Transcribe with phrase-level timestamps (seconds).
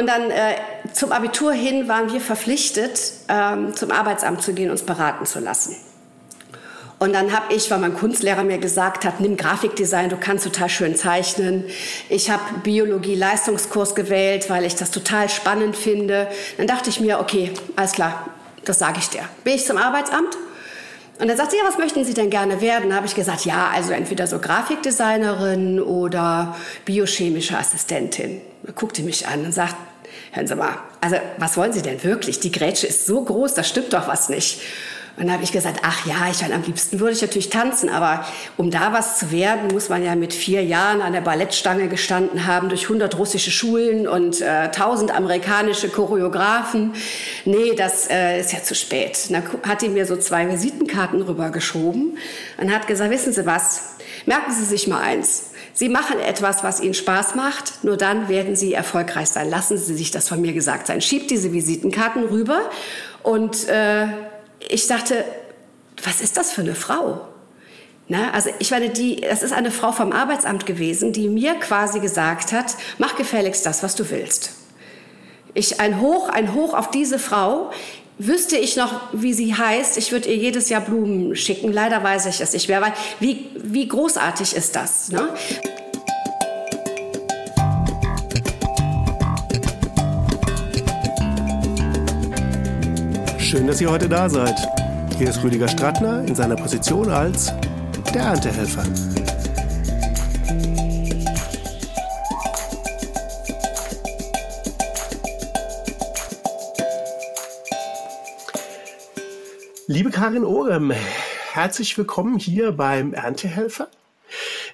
[0.00, 0.54] Und dann äh,
[0.94, 5.76] zum Abitur hin waren wir verpflichtet, ähm, zum Arbeitsamt zu gehen, uns beraten zu lassen.
[6.98, 10.70] Und dann habe ich, weil mein Kunstlehrer mir gesagt hat, nimm Grafikdesign, du kannst total
[10.70, 11.64] schön zeichnen.
[12.08, 16.28] Ich habe Biologie-Leistungskurs gewählt, weil ich das total spannend finde.
[16.56, 18.30] Dann dachte ich mir, okay, alles klar,
[18.64, 19.28] das sage ich dir.
[19.44, 20.34] Bin ich zum Arbeitsamt?
[21.18, 22.88] Und dann sagt sie, ja, was möchten Sie denn gerne werden?
[22.88, 26.56] Da habe ich gesagt, ja, also entweder so Grafikdesignerin oder
[26.86, 28.40] biochemische Assistentin.
[28.62, 29.76] Da guckte mich an und sagt,
[30.32, 32.40] hören Sie mal, also was wollen Sie denn wirklich?
[32.40, 34.60] Die Grätsche ist so groß, da stimmt doch was nicht.
[35.16, 37.90] Und dann habe ich gesagt, ach ja, ich meine, am liebsten würde ich natürlich tanzen,
[37.90, 38.24] aber
[38.56, 42.46] um da was zu werden, muss man ja mit vier Jahren an der Ballettstange gestanden
[42.46, 46.94] haben, durch 100 russische Schulen und äh, 1000 amerikanische Choreografen.
[47.44, 49.26] Nee, das äh, ist ja zu spät.
[49.28, 52.16] Und dann hat die mir so zwei Visitenkarten rübergeschoben
[52.56, 55.49] und hat gesagt, wissen Sie was, merken Sie sich mal eins.
[55.72, 59.48] Sie machen etwas, was Ihnen Spaß macht, nur dann werden Sie erfolgreich sein.
[59.48, 61.00] Lassen Sie sich das von mir gesagt sein.
[61.00, 62.60] Schiebt diese Visitenkarten rüber
[63.22, 64.08] und äh,
[64.68, 65.24] ich dachte,
[66.04, 67.26] was ist das für eine Frau?
[68.08, 72.00] Na, also ich meine, die, das ist eine Frau vom Arbeitsamt gewesen, die mir quasi
[72.00, 74.56] gesagt hat, mach gefälligst das, was du willst.
[75.54, 77.70] Ich ein Hoch, ein Hoch auf diese Frau.
[78.22, 81.72] Wüsste ich noch, wie sie heißt, ich würde ihr jedes Jahr Blumen schicken.
[81.72, 85.10] Leider weiß ich es nicht mehr, weil wie, wie großartig ist das?
[85.10, 85.30] Ne?
[93.38, 94.56] Schön, dass ihr heute da seid.
[95.16, 97.54] Hier ist Rüdiger Strattner in seiner Position als
[98.12, 98.84] der Erntehelfer.
[109.92, 110.92] Liebe Karin Orem,
[111.52, 113.88] herzlich willkommen hier beim Erntehelfer.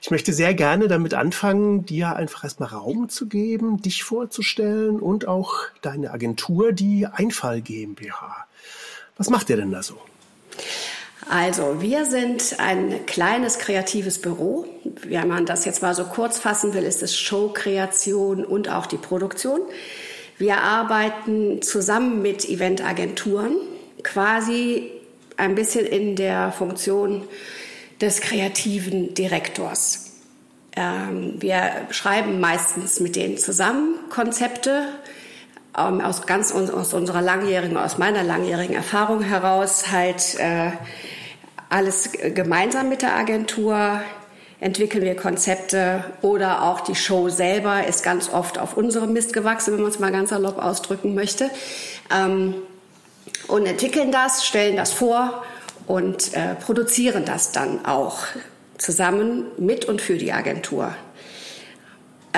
[0.02, 5.26] Ich möchte sehr gerne damit anfangen, dir einfach erstmal Raum zu geben, dich vorzustellen und
[5.26, 8.46] auch deine Agentur, die Einfall GmbH.
[9.16, 9.96] Was macht ihr denn da so?
[11.30, 14.66] Also, wir sind ein kleines kreatives Büro.
[15.02, 18.98] Wenn man das jetzt mal so kurz fassen will, ist es Showkreation und auch die
[18.98, 19.62] Produktion.
[20.36, 23.56] Wir arbeiten zusammen mit Eventagenturen,
[24.02, 24.92] quasi
[25.36, 27.26] ein bisschen in der Funktion
[28.00, 30.12] des kreativen Direktors.
[30.76, 34.88] Ähm, wir schreiben meistens mit denen zusammen Konzepte,
[35.76, 40.70] ähm, aus ganz aus unserer langjährigen, aus meiner langjährigen Erfahrung heraus halt äh,
[41.68, 44.00] alles gemeinsam mit der Agentur
[44.60, 49.74] entwickeln wir Konzepte oder auch die Show selber ist ganz oft auf unserem Mist gewachsen,
[49.74, 51.50] wenn man es mal ganz salopp ausdrücken möchte.
[52.14, 52.54] Ähm,
[53.48, 55.44] und entwickeln das, stellen das vor
[55.86, 58.18] und äh, produzieren das dann auch
[58.78, 60.94] zusammen mit und für die Agentur.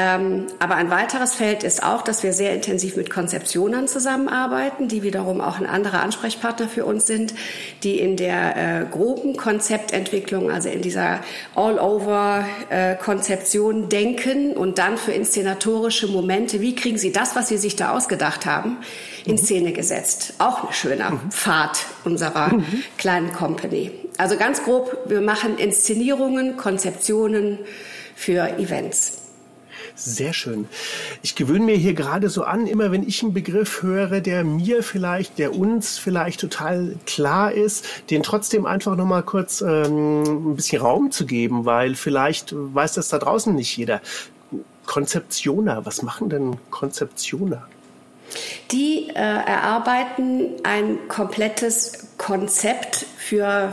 [0.01, 5.03] Ähm, aber ein weiteres Feld ist auch, dass wir sehr intensiv mit Konzeptionen zusammenarbeiten, die
[5.03, 7.35] wiederum auch ein anderer Ansprechpartner für uns sind,
[7.83, 11.19] die in der äh, groben Konzeptentwicklung, also in dieser
[11.57, 17.91] All-Over-Konzeption denken und dann für inszenatorische Momente, wie kriegen sie das, was sie sich da
[17.91, 18.77] ausgedacht haben,
[19.25, 19.39] in mhm.
[19.39, 20.35] Szene gesetzt.
[20.39, 21.33] Auch ein schöner mhm.
[21.33, 22.85] Pfad unserer mhm.
[22.99, 23.91] kleinen Company.
[24.17, 27.59] Also ganz grob, wir machen Inszenierungen, Konzeptionen
[28.15, 29.28] für Events.
[30.01, 30.69] Sehr schön.
[31.23, 34.85] Ich gewöhne mir hier gerade so an, immer wenn ich einen Begriff höre, der mir
[34.85, 40.81] vielleicht, der uns vielleicht total klar ist, den trotzdem einfach nochmal kurz ähm, ein bisschen
[40.81, 44.01] Raum zu geben, weil vielleicht weiß das da draußen nicht jeder.
[44.87, 47.67] Konzeptioner, was machen denn Konzeptioner?
[48.71, 53.73] Die äh, erarbeiten ein komplettes Konzept für,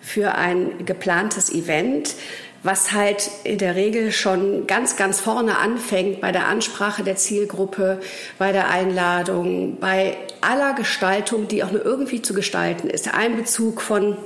[0.00, 2.14] für ein geplantes Event
[2.62, 8.00] was halt in der Regel schon ganz, ganz vorne anfängt bei der Ansprache der Zielgruppe,
[8.38, 13.06] bei der Einladung, bei aller Gestaltung, die auch nur irgendwie zu gestalten ist.
[13.06, 14.16] Der Einbezug von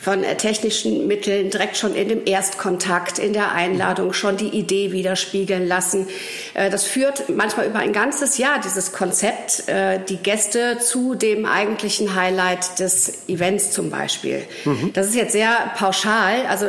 [0.00, 4.92] von äh, technischen Mitteln direkt schon in dem Erstkontakt, in der Einladung schon die Idee
[4.92, 6.08] widerspiegeln lassen.
[6.54, 11.46] Äh, das führt manchmal über ein ganzes Jahr, dieses Konzept, äh, die Gäste zu dem
[11.46, 14.42] eigentlichen Highlight des Events zum Beispiel.
[14.64, 14.92] Mhm.
[14.92, 16.66] Das ist jetzt sehr pauschal, also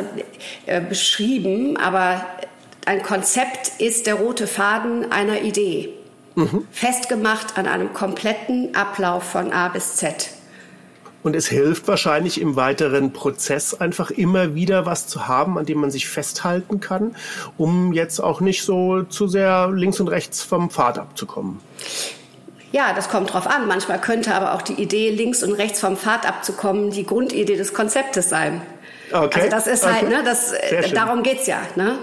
[0.88, 2.24] beschrieben, aber
[2.86, 5.90] ein Konzept ist der rote Faden einer Idee.
[6.34, 6.66] Mhm.
[6.70, 10.30] Festgemacht an einem kompletten Ablauf von A bis Z.
[11.24, 15.80] Und es hilft wahrscheinlich im weiteren Prozess einfach immer wieder was zu haben, an dem
[15.80, 17.16] man sich festhalten kann,
[17.56, 21.60] um jetzt auch nicht so zu sehr links und rechts vom Pfad abzukommen.
[22.72, 23.66] Ja, das kommt drauf an.
[23.66, 27.72] Manchmal könnte aber auch die Idee, links und rechts vom Pfad abzukommen, die Grundidee des
[27.72, 28.60] Konzeptes sein.
[29.10, 29.42] Okay.
[29.42, 30.12] Also das ist halt, okay.
[30.12, 30.52] ne, das,
[30.92, 31.62] darum geht's ja.
[31.76, 31.98] Ne?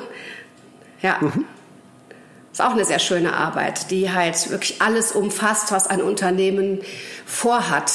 [1.01, 1.17] Ja.
[1.19, 1.45] Mhm.
[2.51, 6.81] Ist auch eine sehr schöne Arbeit, die halt wirklich alles umfasst, was ein Unternehmen
[7.25, 7.91] vorhat.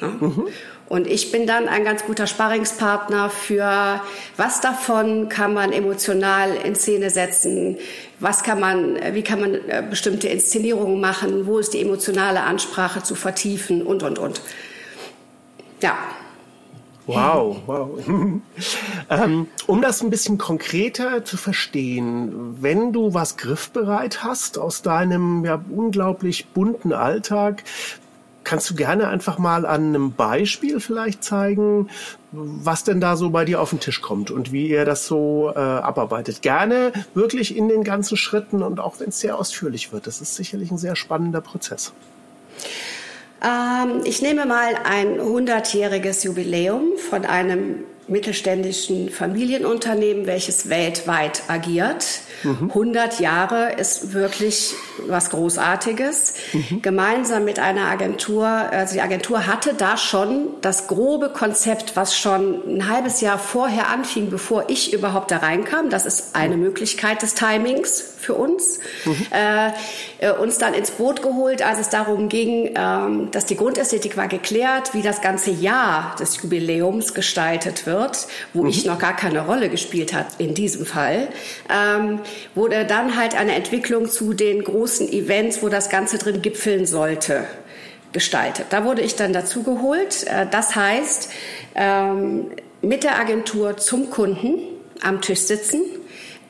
[0.00, 0.08] Ne?
[0.20, 0.48] Mhm.
[0.88, 4.00] Und ich bin dann ein ganz guter Sparringspartner für,
[4.36, 7.76] was davon kann man emotional in Szene setzen,
[8.20, 13.02] was kann man, wie kann man äh, bestimmte Inszenierungen machen, wo ist die emotionale Ansprache
[13.02, 14.40] zu vertiefen und, und, und.
[15.82, 15.96] Ja.
[17.08, 17.98] Wow, wow.
[19.10, 25.44] ähm, um das ein bisschen konkreter zu verstehen, wenn du was griffbereit hast aus deinem
[25.44, 27.62] ja, unglaublich bunten Alltag,
[28.46, 31.90] Kannst du gerne einfach mal an einem Beispiel vielleicht zeigen,
[32.30, 35.50] was denn da so bei dir auf den Tisch kommt und wie ihr das so
[35.52, 36.42] äh, abarbeitet?
[36.42, 40.06] Gerne wirklich in den ganzen Schritten und auch wenn es sehr ausführlich wird.
[40.06, 41.92] Das ist sicherlich ein sehr spannender Prozess.
[43.42, 52.20] Ähm, ich nehme mal ein 100-jähriges Jubiläum von einem mittelständischen Familienunternehmen, welches weltweit agiert.
[52.44, 52.68] Mhm.
[52.68, 54.74] 100 Jahre ist wirklich
[55.08, 56.34] was Großartiges.
[56.52, 56.82] Mhm.
[56.82, 62.62] Gemeinsam mit einer Agentur, also die Agentur hatte da schon das grobe Konzept, was schon
[62.68, 65.90] ein halbes Jahr vorher anfing, bevor ich überhaupt da reinkam.
[65.90, 68.78] Das ist eine Möglichkeit des Timings für uns.
[69.04, 69.26] Mhm.
[69.30, 74.28] Äh, uns dann ins Boot geholt, als es darum ging, ähm, dass die Grundästhetik war
[74.28, 77.95] geklärt, wie das ganze Jahr des Jubiläums gestaltet wird,
[78.52, 78.68] wo mhm.
[78.68, 81.28] ich noch gar keine Rolle gespielt hat in diesem Fall.
[81.72, 82.20] Ähm,
[82.54, 87.44] wurde dann halt eine Entwicklung zu den großen Events, wo das Ganze drin gipfeln sollte,
[88.12, 88.66] gestaltet.
[88.70, 90.24] Da wurde ich dann dazu geholt.
[90.26, 91.30] Äh, das heißt,
[91.74, 92.50] ähm,
[92.82, 94.58] mit der Agentur zum Kunden
[95.02, 95.82] am Tisch sitzen.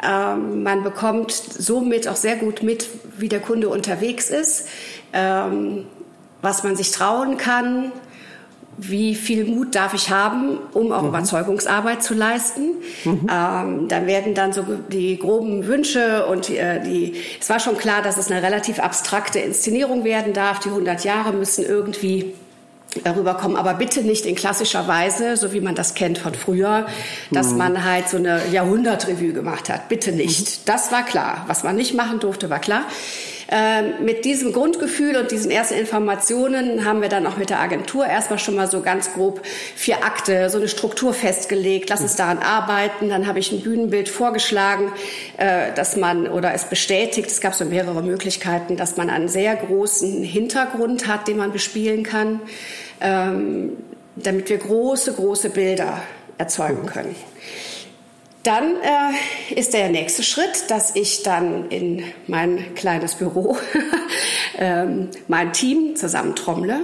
[0.02, 4.68] Ähm, man bekommt somit auch sehr gut mit, wie der Kunde unterwegs ist,
[5.12, 5.86] ähm,
[6.42, 7.92] was man sich trauen kann,
[8.78, 11.08] wie viel Mut darf ich haben, um auch mhm.
[11.08, 12.72] Überzeugungsarbeit zu leisten.
[13.04, 13.26] Mhm.
[13.30, 18.02] Ähm, dann werden dann so die groben Wünsche und äh, die, es war schon klar,
[18.02, 20.58] dass es eine relativ abstrakte Inszenierung werden darf.
[20.60, 22.34] Die 100 Jahre müssen irgendwie
[23.04, 26.86] darüber kommen, aber bitte nicht in klassischer Weise, so wie man das kennt von früher,
[27.30, 27.58] dass mhm.
[27.58, 29.88] man halt so eine Jahrhundertrevue gemacht hat.
[29.88, 30.40] Bitte nicht.
[30.40, 30.62] Mhm.
[30.66, 31.44] Das war klar.
[31.46, 32.84] Was man nicht machen durfte, war klar.
[33.48, 38.04] Ähm, mit diesem Grundgefühl und diesen ersten Informationen haben wir dann auch mit der Agentur
[38.04, 39.40] erstmal schon mal so ganz grob
[39.76, 41.88] vier Akte, so eine Struktur festgelegt.
[41.88, 43.08] Lass uns daran arbeiten.
[43.08, 44.90] Dann habe ich ein Bühnenbild vorgeschlagen,
[45.36, 49.54] äh, dass man oder es bestätigt, es gab so mehrere Möglichkeiten, dass man einen sehr
[49.54, 52.40] großen Hintergrund hat, den man bespielen kann,
[53.00, 53.76] ähm,
[54.16, 56.02] damit wir große, große Bilder
[56.38, 57.14] erzeugen können.
[58.46, 63.56] Dann äh, ist der nächste Schritt, dass ich dann in mein kleines Büro
[64.58, 66.82] ähm, mein Team zusammentrommle.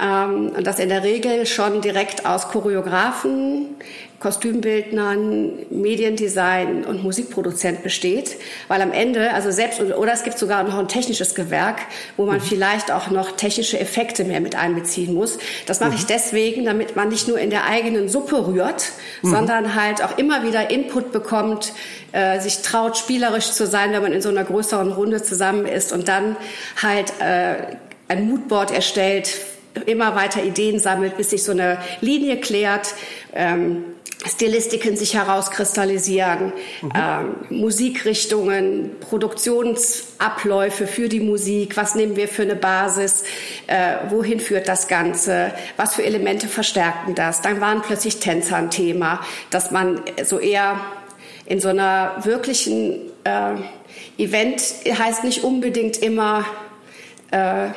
[0.00, 3.74] Ähm, und das in der Regel schon direkt aus Choreografen,
[4.22, 8.36] Kostümbildnern, Mediendesign und Musikproduzent besteht,
[8.68, 11.80] weil am Ende, also selbst, oder es gibt sogar noch ein technisches Gewerk,
[12.16, 12.42] wo man mhm.
[12.42, 15.38] vielleicht auch noch technische Effekte mehr mit einbeziehen muss.
[15.66, 15.96] Das mache mhm.
[15.96, 18.92] ich deswegen, damit man nicht nur in der eigenen Suppe rührt,
[19.22, 19.30] mhm.
[19.30, 21.72] sondern halt auch immer wieder Input bekommt,
[22.12, 25.92] äh, sich traut, spielerisch zu sein, wenn man in so einer größeren Runde zusammen ist
[25.92, 26.36] und dann
[26.80, 27.76] halt äh,
[28.06, 29.30] ein Moodboard erstellt,
[29.86, 32.94] immer weiter Ideen sammelt, bis sich so eine Linie klärt.
[33.34, 33.84] Ähm,
[34.26, 36.52] Stilistiken sich herauskristallisieren,
[36.82, 36.92] mhm.
[36.94, 43.24] ähm, Musikrichtungen, Produktionsabläufe für die Musik, was nehmen wir für eine Basis,
[43.66, 47.40] äh, wohin führt das Ganze, was für Elemente verstärken das.
[47.40, 49.20] Dann waren plötzlich Tänzer ein Thema,
[49.50, 50.80] dass man so eher
[51.46, 53.54] in so einer wirklichen äh,
[54.18, 56.44] Event heißt nicht unbedingt immer
[57.30, 57.70] äh,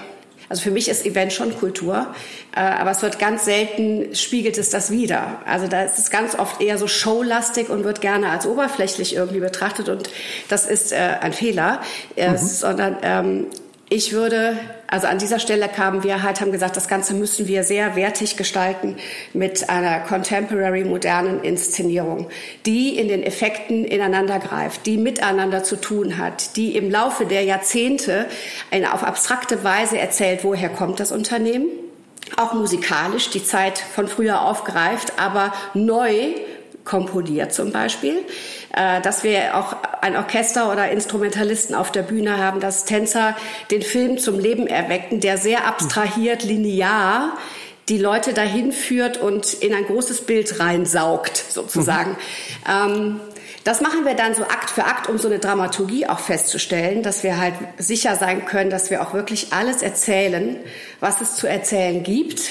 [0.49, 2.07] also für mich ist Event schon Kultur,
[2.55, 5.39] äh, aber es wird ganz selten, spiegelt es das wieder.
[5.45, 9.39] Also da ist es ganz oft eher so showlastig und wird gerne als oberflächlich irgendwie
[9.39, 10.09] betrachtet und
[10.49, 11.81] das ist äh, ein Fehler,
[12.15, 12.37] äh, mhm.
[12.37, 13.47] sondern ähm,
[13.87, 17.63] ich würde, also an dieser Stelle kamen wir halt, haben gesagt, das Ganze müssen wir
[17.63, 18.97] sehr wertig gestalten
[19.33, 22.27] mit einer contemporary modernen Inszenierung,
[22.65, 27.43] die in den Effekten ineinander greift, die miteinander zu tun hat, die im Laufe der
[27.43, 28.25] Jahrzehnte
[28.71, 31.67] eine auf abstrakte Weise erzählt, woher kommt das Unternehmen,
[32.37, 36.33] auch musikalisch die Zeit von früher aufgreift, aber neu
[36.85, 38.19] komponiert zum Beispiel,
[38.73, 43.35] äh, dass wir auch ein Orchester oder Instrumentalisten auf der Bühne haben, dass Tänzer
[43.71, 47.37] den Film zum Leben erwecken, der sehr abstrahiert, linear
[47.89, 52.11] die Leute dahin führt und in ein großes Bild reinsaugt, sozusagen.
[52.11, 52.91] Mhm.
[52.93, 53.19] Ähm,
[53.63, 57.23] das machen wir dann so Akt für Akt, um so eine Dramaturgie auch festzustellen, dass
[57.23, 60.57] wir halt sicher sein können, dass wir auch wirklich alles erzählen,
[60.99, 62.41] was es zu erzählen gibt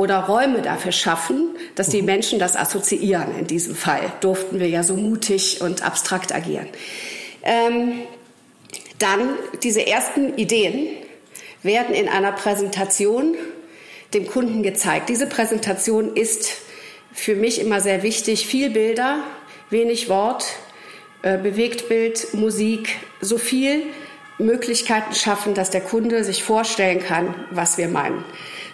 [0.00, 3.38] oder Räume dafür schaffen, dass die Menschen das assoziieren.
[3.38, 6.68] In diesem Fall durften wir ja so mutig und abstrakt agieren.
[7.42, 8.02] Ähm,
[8.98, 9.30] Dann
[9.62, 10.88] diese ersten Ideen
[11.62, 13.34] werden in einer Präsentation
[14.12, 15.08] dem Kunden gezeigt.
[15.08, 16.52] Diese Präsentation ist
[17.12, 18.46] für mich immer sehr wichtig.
[18.46, 19.22] Viel Bilder,
[19.70, 20.44] wenig Wort,
[21.22, 23.82] äh, Bewegtbild, Musik, so viel
[24.38, 28.24] Möglichkeiten schaffen, dass der Kunde sich vorstellen kann, was wir meinen.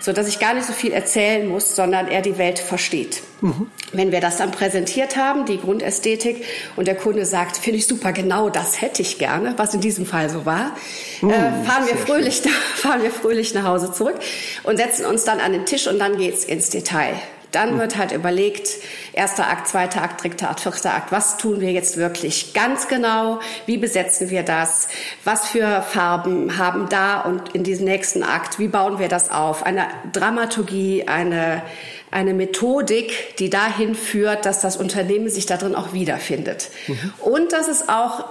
[0.00, 3.22] So dass ich gar nicht so viel erzählen muss, sondern er die Welt versteht.
[3.40, 3.70] Mhm.
[3.92, 6.44] Wenn wir das dann präsentiert haben, die Grundästhetik,
[6.76, 10.06] und der Kunde sagt, finde ich super, genau das hätte ich gerne, was in diesem
[10.06, 10.76] Fall so war,
[11.20, 12.42] mhm, äh, fahren, wir fröhlich,
[12.74, 14.18] fahren wir fröhlich nach Hause zurück
[14.62, 17.14] und setzen uns dann an den Tisch und dann geht's ins Detail.
[17.52, 18.68] Dann wird halt überlegt,
[19.12, 23.40] erster Akt, zweiter Akt, dritter Akt, vierter Akt, was tun wir jetzt wirklich ganz genau?
[23.66, 24.88] Wie besetzen wir das?
[25.24, 28.58] Was für Farben haben da und in diesem nächsten Akt?
[28.58, 29.64] Wie bauen wir das auf?
[29.64, 31.62] Eine Dramaturgie, eine,
[32.10, 36.70] eine Methodik, die dahin führt, dass das Unternehmen sich darin auch wiederfindet.
[36.86, 37.12] Mhm.
[37.20, 38.24] Und dass es auch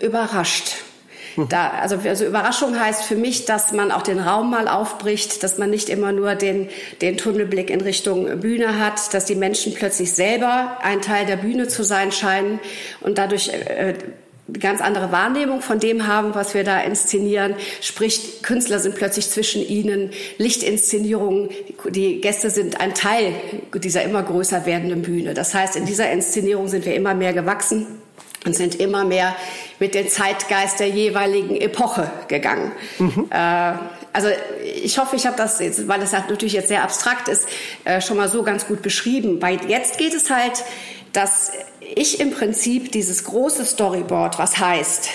[0.00, 0.76] überrascht.
[1.46, 5.58] Da, also, also Überraschung heißt für mich, dass man auch den Raum mal aufbricht, dass
[5.58, 6.68] man nicht immer nur den,
[7.00, 11.68] den Tunnelblick in Richtung Bühne hat, dass die Menschen plötzlich selber ein Teil der Bühne
[11.68, 12.58] zu sein scheinen
[13.00, 13.94] und dadurch äh,
[14.60, 17.54] ganz andere Wahrnehmung von dem haben, was wir da inszenieren.
[17.82, 21.50] Sprich, Künstler sind plötzlich zwischen ihnen, Lichtinszenierungen,
[21.90, 23.34] die Gäste sind ein Teil
[23.74, 25.34] dieser immer größer werdenden Bühne.
[25.34, 27.86] Das heißt, in dieser Inszenierung sind wir immer mehr gewachsen
[28.44, 29.34] und sind immer mehr
[29.78, 32.72] mit dem Zeitgeist der jeweiligen Epoche gegangen.
[32.98, 33.26] Mhm.
[33.30, 33.72] Äh,
[34.12, 34.28] also
[34.82, 37.46] ich hoffe, ich habe das, jetzt, weil das natürlich jetzt sehr abstrakt ist,
[37.84, 39.40] äh, schon mal so ganz gut beschrieben.
[39.42, 40.64] Weil jetzt geht es halt,
[41.12, 41.52] dass
[41.94, 45.08] ich im Prinzip dieses große Storyboard, was heißt,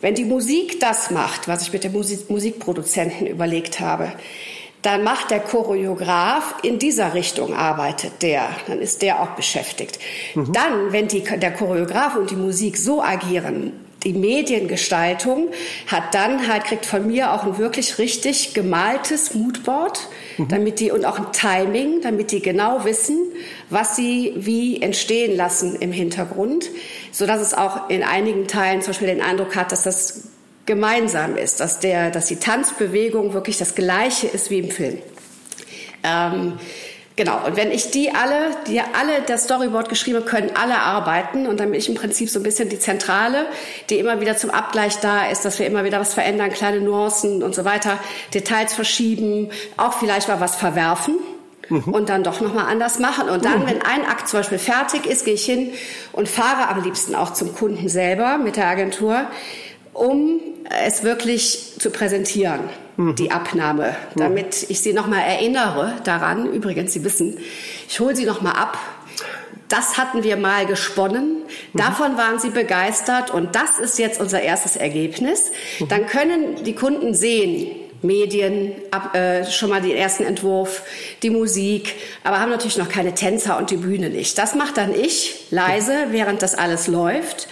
[0.00, 4.12] wenn die Musik das macht, was ich mit dem Musik Musikproduzenten überlegt habe,
[4.86, 9.98] dann macht der Choreograf in dieser Richtung arbeitet der, dann ist der auch beschäftigt.
[10.36, 10.52] Mhm.
[10.52, 13.72] Dann, wenn die, der Choreograf und die Musik so agieren,
[14.04, 15.48] die Mediengestaltung
[15.88, 20.46] hat dann halt, kriegt von mir auch ein wirklich richtig gemaltes Moodboard, mhm.
[20.46, 23.18] damit die, und auch ein Timing, damit die genau wissen,
[23.68, 26.70] was sie wie entstehen lassen im Hintergrund,
[27.10, 30.35] so dass es auch in einigen Teilen zum Beispiel den Eindruck hat, dass das
[30.66, 34.98] gemeinsam ist, dass, der, dass die Tanzbewegung wirklich das Gleiche ist wie im Film.
[36.02, 36.58] Ähm,
[37.14, 41.60] genau, und wenn ich die alle, die alle das Storyboard geschrieben können, alle arbeiten und
[41.60, 43.46] dann bin ich im Prinzip so ein bisschen die Zentrale,
[43.90, 47.42] die immer wieder zum Abgleich da ist, dass wir immer wieder was verändern, kleine Nuancen
[47.42, 47.98] und so weiter,
[48.34, 51.16] Details verschieben, auch vielleicht mal was verwerfen.
[51.68, 51.82] Mhm.
[51.82, 53.28] Und dann doch nochmal anders machen.
[53.28, 53.66] Und dann, mhm.
[53.66, 55.72] wenn ein Akt zum Beispiel fertig ist, gehe ich hin
[56.12, 59.26] und fahre am liebsten auch zum Kunden selber mit der Agentur,
[59.96, 60.40] um
[60.84, 62.60] es wirklich zu präsentieren,
[62.96, 63.14] mhm.
[63.14, 64.20] die Abnahme, mhm.
[64.20, 66.52] damit ich Sie nochmal erinnere daran.
[66.52, 67.38] Übrigens, Sie wissen,
[67.88, 68.78] ich hole Sie nochmal ab.
[69.68, 71.42] Das hatten wir mal gesponnen.
[71.72, 71.78] Mhm.
[71.78, 75.50] Davon waren Sie begeistert und das ist jetzt unser erstes Ergebnis.
[75.80, 75.88] Mhm.
[75.88, 77.70] Dann können die Kunden sehen,
[78.02, 80.82] Medien, ab, äh, schon mal den ersten Entwurf,
[81.22, 84.36] die Musik, aber haben natürlich noch keine Tänzer und die Bühne nicht.
[84.36, 87.48] Das macht dann ich leise, während das alles läuft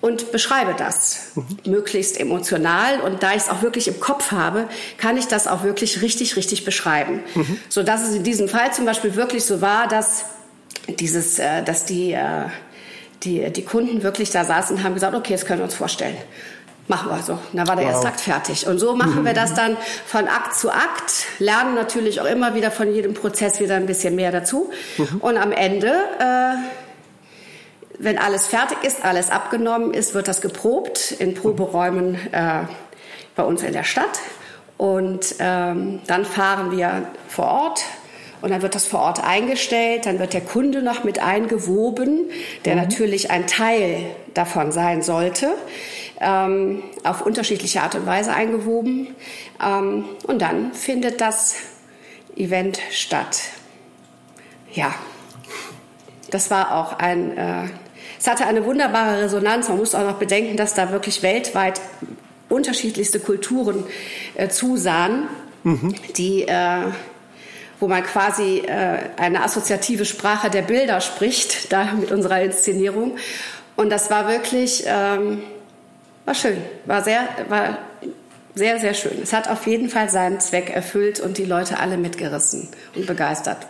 [0.00, 1.72] und beschreibe das mhm.
[1.72, 5.62] möglichst emotional und da ich es auch wirklich im Kopf habe, kann ich das auch
[5.62, 7.58] wirklich richtig richtig beschreiben, mhm.
[7.68, 10.24] so dass es in diesem Fall zum Beispiel wirklich so war, dass
[10.88, 12.44] dieses, äh, dass die äh,
[13.24, 16.16] die die Kunden wirklich da saßen und haben gesagt, okay, jetzt können wir uns vorstellen.
[16.88, 17.38] Machen wir so.
[17.52, 17.92] Da war der wow.
[17.92, 18.66] erste Akt fertig.
[18.66, 19.76] Und so machen wir das dann
[20.06, 24.16] von Akt zu Akt, lernen natürlich auch immer wieder von jedem Prozess wieder ein bisschen
[24.16, 24.70] mehr dazu.
[24.96, 25.18] Mhm.
[25.20, 25.88] Und am Ende
[26.18, 26.87] äh,
[27.98, 32.62] wenn alles fertig ist, alles abgenommen ist, wird das geprobt in Proberäumen äh,
[33.34, 34.20] bei uns in der Stadt.
[34.76, 37.82] Und ähm, dann fahren wir vor Ort
[38.40, 40.06] und dann wird das vor Ort eingestellt.
[40.06, 42.30] Dann wird der Kunde noch mit eingewoben,
[42.64, 42.82] der mhm.
[42.82, 45.54] natürlich ein Teil davon sein sollte,
[46.20, 49.16] ähm, auf unterschiedliche Art und Weise eingewoben.
[49.64, 51.56] Ähm, und dann findet das
[52.36, 53.40] Event statt.
[54.72, 54.94] Ja,
[56.30, 57.64] das war auch ein äh,
[58.28, 59.68] es hatte eine wunderbare Resonanz.
[59.68, 61.80] Man muss auch noch bedenken, dass da wirklich weltweit
[62.50, 63.84] unterschiedlichste Kulturen
[64.34, 65.28] äh, zusahen,
[65.64, 65.94] mhm.
[66.18, 66.92] die äh,
[67.80, 73.16] wo man quasi äh, eine assoziative Sprache der Bilder spricht, da mit unserer Inszenierung.
[73.76, 75.40] Und das war wirklich, ähm,
[76.26, 77.78] war schön, war sehr, war
[78.54, 79.22] sehr, sehr schön.
[79.22, 83.66] Es hat auf jeden Fall seinen Zweck erfüllt und die Leute alle mitgerissen und begeistert.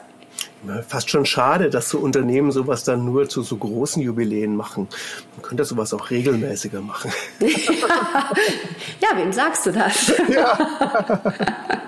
[0.88, 4.88] Fast schon schade, dass so Unternehmen sowas dann nur zu so großen Jubiläen machen.
[5.36, 7.12] Man könnte sowas auch regelmäßiger machen.
[7.40, 10.12] ja, wem sagst du das?
[10.28, 11.20] Ja.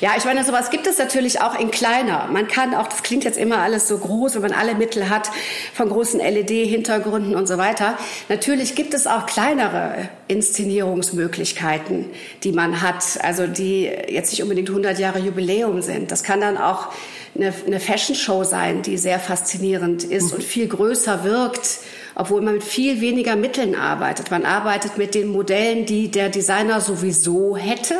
[0.00, 2.26] Ja, ich meine, sowas gibt es natürlich auch in kleiner.
[2.30, 5.30] Man kann auch, das klingt jetzt immer alles so groß, wenn man alle Mittel hat,
[5.74, 7.96] von großen LED-Hintergründen und so weiter.
[8.28, 12.06] Natürlich gibt es auch kleinere Inszenierungsmöglichkeiten,
[12.42, 16.10] die man hat, also die jetzt nicht unbedingt 100 Jahre Jubiläum sind.
[16.10, 16.88] Das kann dann auch
[17.34, 20.36] eine, eine Fashion-Show sein, die sehr faszinierend ist mhm.
[20.36, 21.80] und viel größer wirkt
[22.14, 24.30] obwohl man mit viel weniger Mitteln arbeitet.
[24.30, 27.94] Man arbeitet mit den Modellen, die der Designer sowieso hätte.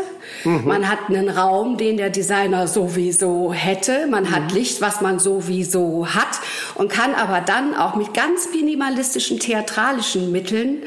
[0.45, 0.63] Mhm.
[0.65, 4.07] Man hat einen Raum, den der Designer sowieso hätte.
[4.09, 4.31] Man mhm.
[4.31, 6.41] hat Licht, was man sowieso hat
[6.75, 10.83] und kann aber dann auch mit ganz minimalistischen theatralischen Mitteln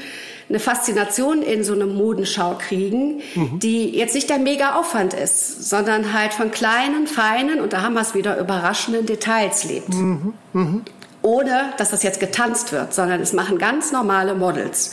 [0.47, 3.59] eine Faszination in so eine Modenschau kriegen, mhm.
[3.59, 7.93] die jetzt nicht der mega Aufwand ist, sondern halt von kleinen, feinen und da haben
[7.93, 9.93] wir es wieder überraschenden Details lebt.
[9.93, 10.33] Mhm.
[10.53, 10.81] Mhm
[11.25, 14.91] ohne dass das jetzt getanzt wird, sondern es machen ganz normale Models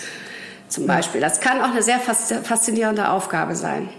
[0.68, 1.21] zum Beispiel.
[1.21, 3.90] Das kann auch eine sehr faszinierende Aufgabe sein.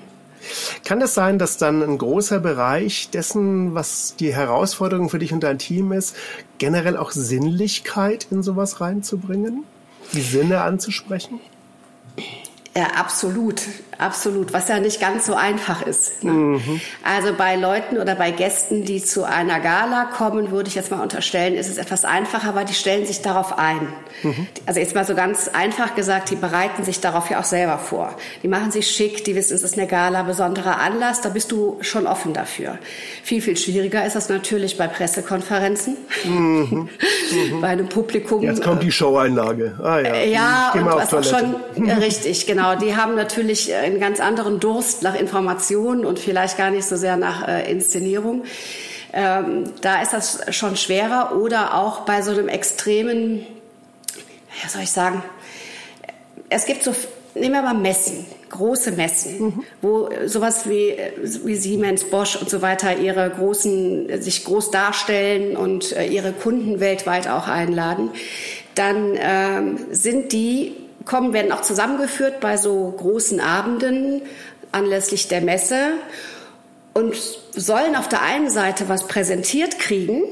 [0.83, 5.41] Kann es sein, dass dann ein großer Bereich dessen, was die Herausforderung für dich und
[5.41, 6.15] dein Team ist,
[6.57, 9.63] generell auch Sinnlichkeit in sowas reinzubringen?
[10.12, 11.39] Die Sinne anzusprechen?
[12.75, 13.62] Ja, absolut,
[14.03, 16.24] absolut, was ja nicht ganz so einfach ist.
[16.24, 16.31] Ne?
[16.31, 16.81] Mhm.
[17.03, 21.01] Also bei Leuten oder bei Gästen, die zu einer Gala kommen, würde ich jetzt mal
[21.01, 23.88] unterstellen, ist es etwas einfacher, weil die stellen sich darauf ein.
[24.24, 24.48] Mhm.
[24.65, 28.15] Also jetzt mal so ganz einfach gesagt, die bereiten sich darauf ja auch selber vor.
[28.41, 31.77] Die machen sich schick, die wissen, es ist eine Gala, besonderer Anlass, da bist du
[31.81, 32.79] schon offen dafür.
[33.24, 36.89] Viel, viel schwieriger ist das natürlich bei Pressekonferenzen, mhm.
[37.62, 38.41] bei einem Publikum.
[38.41, 39.79] Jetzt kommt die Showeinlage.
[39.83, 41.55] Ah, ja, ja und was auch schon
[42.00, 46.71] richtig, genau Genau, die haben natürlich einen ganz anderen Durst nach Informationen und vielleicht gar
[46.71, 48.43] nicht so sehr nach äh, Inszenierung.
[49.13, 53.45] Ähm, da ist das schon schwerer oder auch bei so einem extremen,
[54.62, 55.23] ja soll ich sagen,
[56.50, 56.95] es gibt so,
[57.35, 59.63] nehmen wir mal Messen, große Messen, mhm.
[59.81, 60.95] wo sowas wie,
[61.45, 66.79] wie Siemens, Bosch und so weiter ihre großen, sich groß darstellen und äh, ihre Kunden
[66.79, 68.09] weltweit auch einladen,
[68.73, 74.22] dann ähm, sind die kommen, werden auch zusammengeführt bei so großen Abenden
[74.72, 75.93] anlässlich der Messe
[76.93, 77.15] und
[77.51, 80.24] sollen auf der einen Seite was präsentiert kriegen,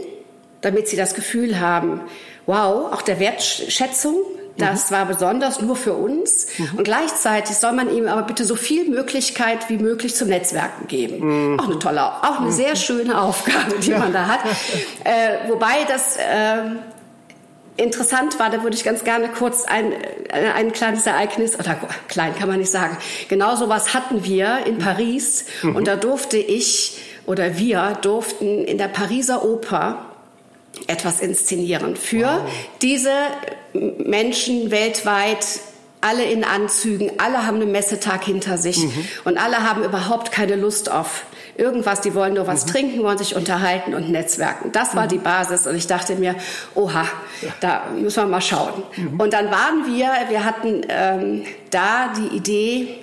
[0.62, 2.02] damit sie das Gefühl haben,
[2.46, 4.16] wow, auch der Wertschätzung,
[4.58, 4.96] das mhm.
[4.96, 6.48] war besonders nur für uns.
[6.58, 6.78] Mhm.
[6.78, 11.54] Und gleichzeitig soll man ihm aber bitte so viel Möglichkeit wie möglich zum Netzwerken geben.
[11.54, 11.60] Mhm.
[11.60, 14.00] Auch eine tolle, auch eine sehr schöne Aufgabe, die ja.
[14.00, 14.40] man da hat.
[15.04, 16.22] Äh, wobei das äh,
[17.78, 22.36] interessant war, da würde ich ganz gerne kurz ein, äh, ein kleines Ereignis, oder klein
[22.38, 22.98] kann man nicht sagen,
[23.30, 25.76] genau sowas hatten wir in Paris mhm.
[25.76, 30.06] und da durfte ich oder wir durften in der Pariser Oper
[30.88, 32.52] etwas inszenieren für wow.
[32.82, 33.12] diese
[33.74, 35.46] Menschen weltweit
[36.02, 39.08] alle in Anzügen, alle haben einen Messetag hinter sich mhm.
[39.24, 41.26] und alle haben überhaupt keine Lust auf
[41.62, 42.72] irgendwas, die wollen nur was mhm.
[42.72, 44.72] trinken, wollen sich unterhalten und netzwerken.
[44.72, 45.10] Das war mhm.
[45.10, 46.36] die Basis und ich dachte mir,
[46.74, 47.04] oha,
[47.42, 47.50] ja.
[47.60, 48.84] da müssen wir mal schauen.
[48.96, 49.20] Mhm.
[49.20, 52.98] Und dann waren wir, wir hatten ähm, da die Idee,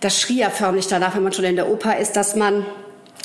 [0.00, 2.66] das schrie ja förmlich danach, wenn man schon in der Oper ist, dass man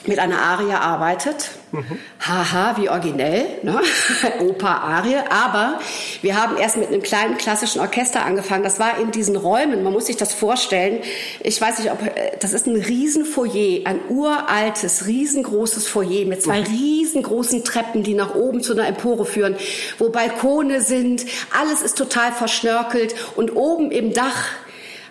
[0.06, 1.52] mit einer Arie arbeitet.
[1.72, 1.98] Mhm.
[2.20, 3.80] Haha, wie originell, ne?
[4.40, 5.18] Oper-Arie.
[5.30, 5.80] Aber
[6.22, 8.64] wir haben erst mit einem kleinen klassischen Orchester angefangen.
[8.64, 11.00] Das war in diesen Räumen, man muss sich das vorstellen.
[11.42, 16.60] Ich weiß nicht, ob, äh, das ist ein Riesenfoyer, ein uraltes, riesengroßes Foyer mit zwei
[16.60, 16.68] mhm.
[16.68, 19.56] riesengroßen Treppen, die nach oben zu einer Empore führen,
[19.98, 21.26] wo Balkone sind.
[21.60, 24.46] Alles ist total verschnörkelt und oben im Dach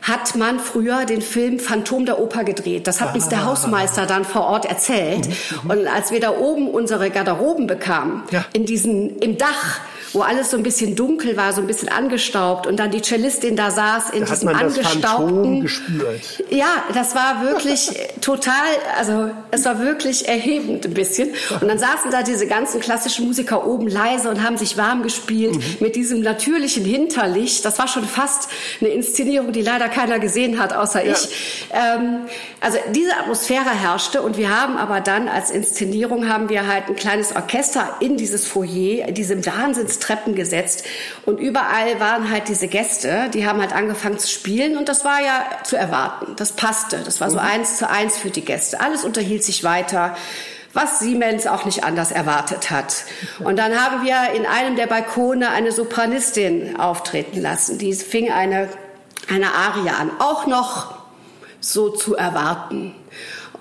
[0.03, 2.87] hat man früher den Film Phantom der Oper gedreht.
[2.87, 5.29] Das hat uns der Hausmeister dann vor Ort erzählt.
[5.29, 5.35] Mhm.
[5.63, 5.71] mhm.
[5.71, 8.45] Und als wir da oben unsere Garderoben bekamen, ja.
[8.53, 9.81] in diesen, im Dach,
[10.13, 13.57] wo alles so ein bisschen dunkel war, so ein bisschen angestaubt und dann die Cellistin
[13.57, 15.63] da saß in da diesem hat man angestaubten.
[15.63, 16.45] Das gespürt.
[16.51, 18.53] Ja, das war wirklich total,
[18.99, 21.31] also es war wirklich erhebend ein bisschen.
[21.61, 25.57] Und dann saßen da diese ganzen klassischen Musiker oben leise und haben sich warm gespielt
[25.57, 25.77] mhm.
[25.81, 27.65] mit diesem natürlichen Hinterlicht.
[27.65, 28.49] Das war schon fast
[28.81, 31.13] eine Inszenierung, die leider keiner gesehen hat, außer ja.
[31.13, 31.69] ich.
[31.71, 32.27] Ähm,
[32.61, 36.97] also diese Atmosphäre herrschte und wir haben aber dann als Inszenierung haben wir halt ein
[36.97, 40.85] kleines Orchester in dieses Foyer, in diesem Wahnsinns Treppen gesetzt
[41.25, 45.21] und überall waren halt diese Gäste, die haben halt angefangen zu spielen und das war
[45.21, 46.35] ja zu erwarten.
[46.37, 46.99] Das passte.
[47.05, 47.47] Das war so mhm.
[47.47, 48.81] eins zu eins für die Gäste.
[48.81, 50.15] Alles unterhielt sich weiter
[50.75, 53.05] was Siemens auch nicht anders erwartet hat.
[53.41, 57.79] Und dann haben wir in einem der Balkone eine Sopranistin auftreten lassen.
[57.79, 58.69] Die fing eine,
[59.29, 60.95] eine Arie an, auch noch
[61.61, 62.95] so zu erwarten.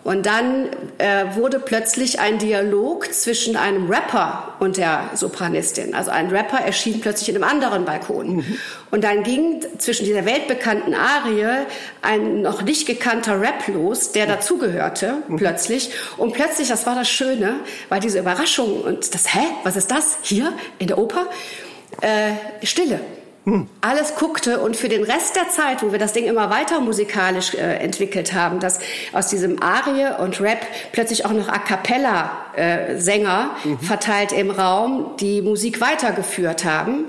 [0.04, 5.94] Und dann äh, wurde plötzlich ein Dialog zwischen einem Rapper und der Sopranistin.
[5.94, 8.38] Also ein Rapper erschien plötzlich in einem anderen Balkon.
[8.38, 8.58] Mhm.
[8.90, 11.66] Und dann ging zwischen dieser weltbekannten Arie
[12.02, 15.36] ein noch nicht gekannter Rap los, der dazugehörte, mhm.
[15.38, 15.92] plötzlich.
[16.18, 17.60] Und plötzlich, das war das Schöne,
[17.90, 20.18] war diese Überraschung und das, hä, was ist das?
[20.24, 21.28] Hier in der Oper?
[22.02, 23.02] Äh, Stille.
[23.45, 23.67] Hm.
[23.82, 27.56] Alles guckte und für den Rest der Zeit, wo wir das Ding immer weiter musikalisch
[27.56, 28.80] äh, entwickelt haben, dass
[29.13, 30.60] aus diesem Arie und Rap
[30.91, 33.80] plötzlich auch noch A cappella äh, Sänger mhm.
[33.80, 37.06] verteilt im Raum die Musik weitergeführt haben.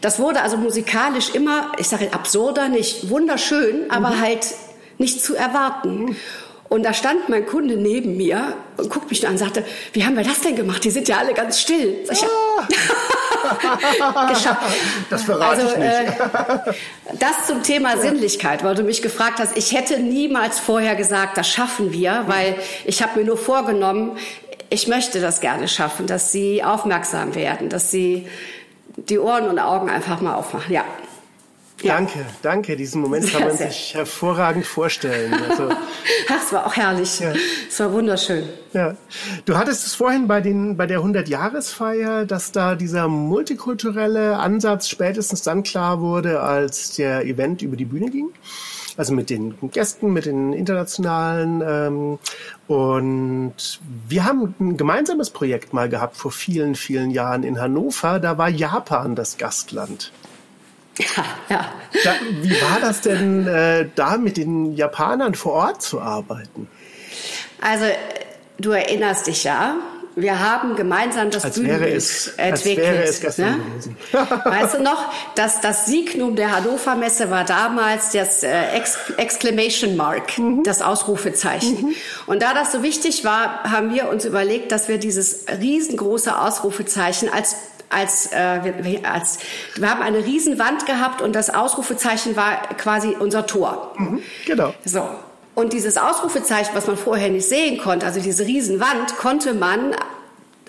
[0.00, 3.90] Das wurde also musikalisch immer, ich sage absurder, nicht wunderschön, mhm.
[3.90, 4.54] aber halt
[4.98, 6.06] nicht zu erwarten.
[6.06, 6.16] Mhm.
[6.68, 10.16] Und da stand mein Kunde neben mir und guckt mich an und sagte, wie haben
[10.16, 10.82] wir das denn gemacht?
[10.82, 12.04] Die sind ja alle ganz still.
[12.04, 14.26] Sag ich, ah.
[14.28, 14.62] geschafft.
[15.08, 15.90] Das verrate also, ich nicht.
[15.90, 16.06] Äh,
[17.18, 19.56] das zum Thema Sinnlichkeit, weil du mich gefragt hast.
[19.56, 24.18] Ich hätte niemals vorher gesagt, das schaffen wir, weil ich habe mir nur vorgenommen,
[24.68, 28.26] ich möchte das gerne schaffen, dass sie aufmerksam werden, dass sie
[28.96, 30.72] die Ohren und Augen einfach mal aufmachen.
[30.72, 30.84] Ja.
[31.82, 31.94] Ja.
[31.94, 32.76] Danke, danke.
[32.76, 35.34] Diesen Moment kann man sich hervorragend vorstellen.
[35.34, 35.68] Also,
[36.28, 37.20] Ach, es war auch herrlich.
[37.20, 37.34] Ja.
[37.68, 38.44] Es war wunderschön.
[38.72, 38.96] Ja.
[39.44, 45.42] Du hattest es vorhin bei, den, bei der 100-Jahresfeier, dass da dieser multikulturelle Ansatz spätestens
[45.42, 48.30] dann klar wurde, als der Event über die Bühne ging.
[48.96, 51.62] Also mit den Gästen, mit den internationalen.
[51.62, 52.18] Ähm,
[52.68, 58.18] und wir haben ein gemeinsames Projekt mal gehabt vor vielen, vielen Jahren in Hannover.
[58.18, 60.12] Da war Japan das Gastland.
[60.98, 61.72] Ja, ja.
[62.04, 66.68] Da, wie war das denn, äh, da mit den Japanern vor Ort zu arbeiten?
[67.60, 67.86] Also,
[68.58, 69.76] du erinnerst dich ja,
[70.18, 72.86] wir haben gemeinsam das als Bühnenbild es, entwickelt.
[73.06, 73.96] Als wäre es ne?
[74.44, 79.94] weißt du noch, dass das Signum der Hannover Messe war damals das äh, Ex Exclamation
[79.94, 80.62] Mark, mhm.
[80.64, 81.88] das Ausrufezeichen.
[81.88, 81.94] Mhm.
[82.26, 87.28] Und da das so wichtig war, haben wir uns überlegt, dass wir dieses riesengroße Ausrufezeichen
[87.28, 87.56] als
[87.88, 89.38] als, äh, als
[89.76, 93.92] wir haben eine Riesenwand gehabt und das Ausrufezeichen war quasi unser Tor.
[93.96, 94.74] Mhm, genau.
[94.84, 95.08] So.
[95.54, 99.94] Und dieses Ausrufezeichen, was man vorher nicht sehen konnte, also diese Riesenwand, konnte man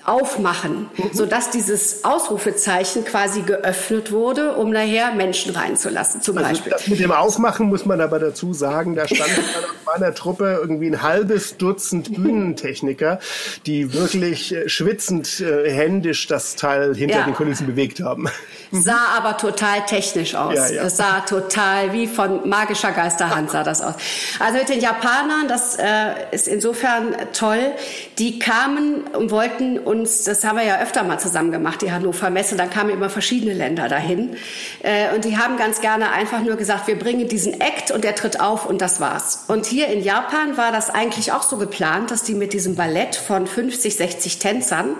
[0.07, 1.09] aufmachen, mhm.
[1.11, 6.73] sodass dieses Ausrufezeichen quasi geöffnet wurde, um nachher Menschen reinzulassen, zum also Beispiel.
[6.87, 9.43] Mit dem Aufmachen muss man aber dazu sagen, da stand in
[9.85, 13.19] meiner Truppe irgendwie ein halbes Dutzend Bühnentechniker,
[13.65, 17.25] die wirklich äh, schwitzend äh, händisch das Teil hinter ja.
[17.25, 18.29] den Kulissen bewegt haben.
[18.71, 20.55] Sah aber total technisch aus.
[20.55, 20.83] Ja, ja.
[20.83, 23.95] Es sah total wie von magischer Geisterhand sah das aus.
[24.39, 25.85] Also mit den Japanern, das äh,
[26.31, 27.71] ist insofern toll.
[28.19, 32.29] Die kamen und wollten uns, das haben wir ja öfter mal zusammen gemacht, die Hannover
[32.29, 34.35] Messe, dann kamen immer verschiedene Länder dahin.
[34.83, 38.15] Äh, und die haben ganz gerne einfach nur gesagt, wir bringen diesen Act und der
[38.15, 39.45] tritt auf und das war's.
[39.47, 43.15] Und hier in Japan war das eigentlich auch so geplant, dass die mit diesem Ballett
[43.15, 44.95] von 50, 60 Tänzern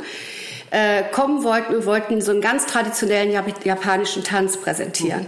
[0.71, 3.31] äh, kommen wollten und wollten so einen ganz traditionellen
[3.63, 5.27] japanischen Tanz präsentieren.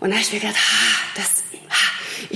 [0.00, 1.42] Und da habe ich mir gedacht, ha, das,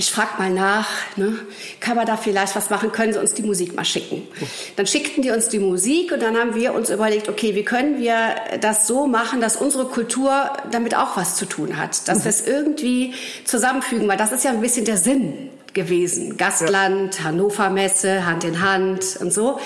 [0.01, 1.37] ich frage mal nach, ne?
[1.79, 4.27] kann man da vielleicht was machen, können sie uns die Musik mal schicken.
[4.75, 7.99] Dann schickten die uns die Musik und dann haben wir uns überlegt, okay, wie können
[7.99, 12.31] wir das so machen, dass unsere Kultur damit auch was zu tun hat, dass wir
[12.31, 13.13] es irgendwie
[13.45, 16.37] zusammenfügen, weil das ist ja ein bisschen der Sinn gewesen.
[16.37, 17.25] Gastland, ja.
[17.25, 19.59] Hannover Messe, Hand in Hand und so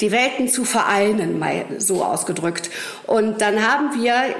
[0.00, 2.70] die Welten zu vereinen, mal so ausgedrückt.
[3.06, 4.34] Und dann haben wir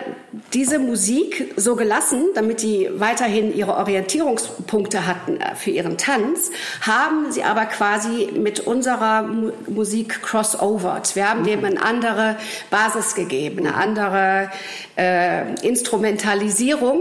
[0.54, 7.30] diese Musik so gelassen, damit die weiterhin ihre Orientierungspunkte hatten äh, für ihren Tanz, haben
[7.30, 11.14] sie aber quasi mit unserer Musik crossovert.
[11.14, 12.36] Wir haben dem eine andere
[12.70, 14.50] Basis gegeben, eine andere
[14.96, 17.00] äh, Instrumentalisierung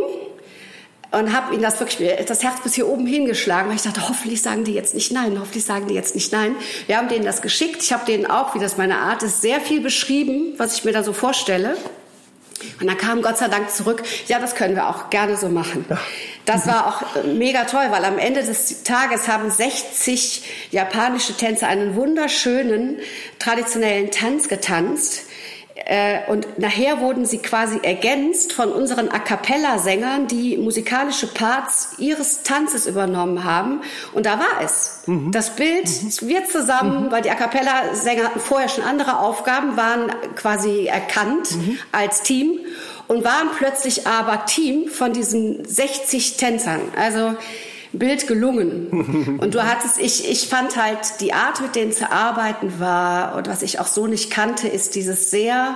[1.11, 4.41] und habe ihnen das wirklich das Herz bis hier oben hingeschlagen, weil ich dachte, hoffentlich
[4.41, 6.55] sagen die jetzt nicht nein, hoffentlich sagen die jetzt nicht nein.
[6.85, 7.81] Wir haben denen das geschickt.
[7.81, 10.91] Ich habe denen auch, wie das meine Art ist, sehr viel beschrieben, was ich mir
[10.91, 11.77] da so vorstelle.
[12.79, 15.85] Und dann kam Gott sei Dank zurück, ja, das können wir auch gerne so machen.
[16.45, 21.95] Das war auch mega toll, weil am Ende des Tages haben 60 japanische Tänzer einen
[21.95, 22.97] wunderschönen
[23.39, 25.28] traditionellen Tanz getanzt
[26.27, 32.85] und nachher wurden sie quasi ergänzt von unseren A cappella-Sängern, die musikalische Parts ihres Tanzes
[32.85, 33.81] übernommen haben.
[34.13, 35.01] Und da war es.
[35.07, 35.31] Mhm.
[35.31, 36.27] Das Bild, mhm.
[36.27, 37.11] wir zusammen, mhm.
[37.11, 41.79] weil die A cappella-Sänger hatten vorher schon andere Aufgaben, waren quasi erkannt mhm.
[41.91, 42.59] als Team
[43.07, 46.81] und waren plötzlich aber Team von diesen 60 Tänzern.
[46.95, 47.35] Also
[47.91, 49.37] Bild gelungen.
[49.41, 53.47] Und du hattest, ich, ich fand halt, die Art, mit denen zu arbeiten war, und
[53.47, 55.75] was ich auch so nicht kannte, ist dieses sehr,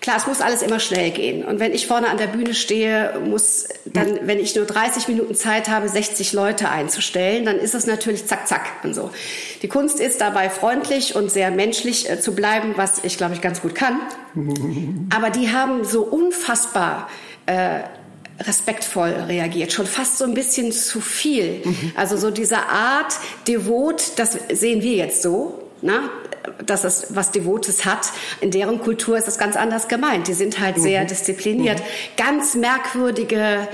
[0.00, 1.44] klar, es muss alles immer schnell gehen.
[1.44, 5.34] Und wenn ich vorne an der Bühne stehe, muss dann, wenn ich nur 30 Minuten
[5.34, 9.10] Zeit habe, 60 Leute einzustellen, dann ist es natürlich zack, zack und so.
[9.62, 13.40] Die Kunst ist dabei freundlich und sehr menschlich äh, zu bleiben, was ich glaube ich
[13.40, 14.00] ganz gut kann.
[15.14, 17.08] Aber die haben so unfassbar
[17.46, 17.80] äh,
[18.46, 21.62] respektvoll reagiert, schon fast so ein bisschen zu viel.
[21.64, 21.92] Mhm.
[21.94, 23.14] Also so diese Art
[23.48, 26.10] devot, das sehen wir jetzt so, na,
[26.64, 28.12] dass es was Devotes hat.
[28.40, 30.28] In deren Kultur ist das ganz anders gemeint.
[30.28, 30.82] Die sind halt mhm.
[30.82, 31.78] sehr diszipliniert.
[31.78, 31.84] Mhm.
[32.16, 33.68] Ganz merkwürdige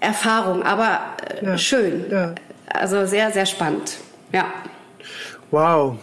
[0.00, 1.00] Erfahrung, aber
[1.40, 1.58] äh, ja.
[1.58, 2.04] schön.
[2.10, 2.34] Ja.
[2.66, 3.98] Also sehr, sehr spannend.
[4.32, 4.52] Ja.
[5.50, 5.96] Wow.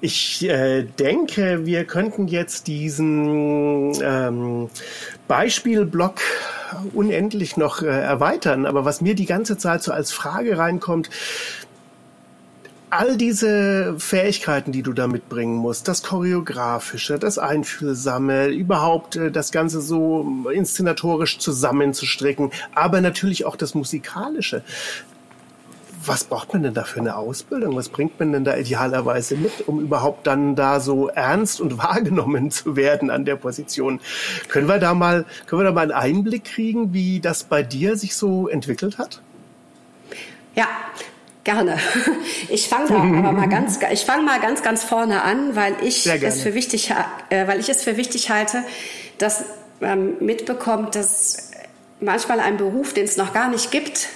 [0.00, 4.70] Ich äh, denke, wir könnten jetzt diesen ähm,
[5.30, 6.22] Beispielblock
[6.92, 8.66] unendlich noch äh, erweitern.
[8.66, 11.08] Aber was mir die ganze Zeit so als Frage reinkommt,
[12.90, 19.52] all diese Fähigkeiten, die du da mitbringen musst, das Choreografische, das Einfühlsame, überhaupt äh, das
[19.52, 24.64] Ganze so inszenatorisch zusammenzustricken, aber natürlich auch das Musikalische.
[26.02, 27.76] Was braucht man denn da für eine Ausbildung?
[27.76, 32.50] Was bringt man denn da idealerweise mit, um überhaupt dann da so ernst und wahrgenommen
[32.50, 34.00] zu werden an der Position?
[34.48, 37.96] Können wir da mal, können wir da mal einen Einblick kriegen, wie das bei dir
[37.96, 39.20] sich so entwickelt hat?
[40.54, 40.66] Ja,
[41.44, 41.78] Gerne.
[42.48, 46.06] Ich fange da aber mal ganz, ich fange mal ganz, ganz vorne an, weil ich
[46.06, 46.90] es für wichtig,
[47.28, 48.64] äh, weil ich es für wichtig halte,
[49.18, 49.44] dass
[49.78, 51.52] man mitbekommt, dass
[52.00, 54.08] manchmal ein Beruf, den es noch gar nicht gibt,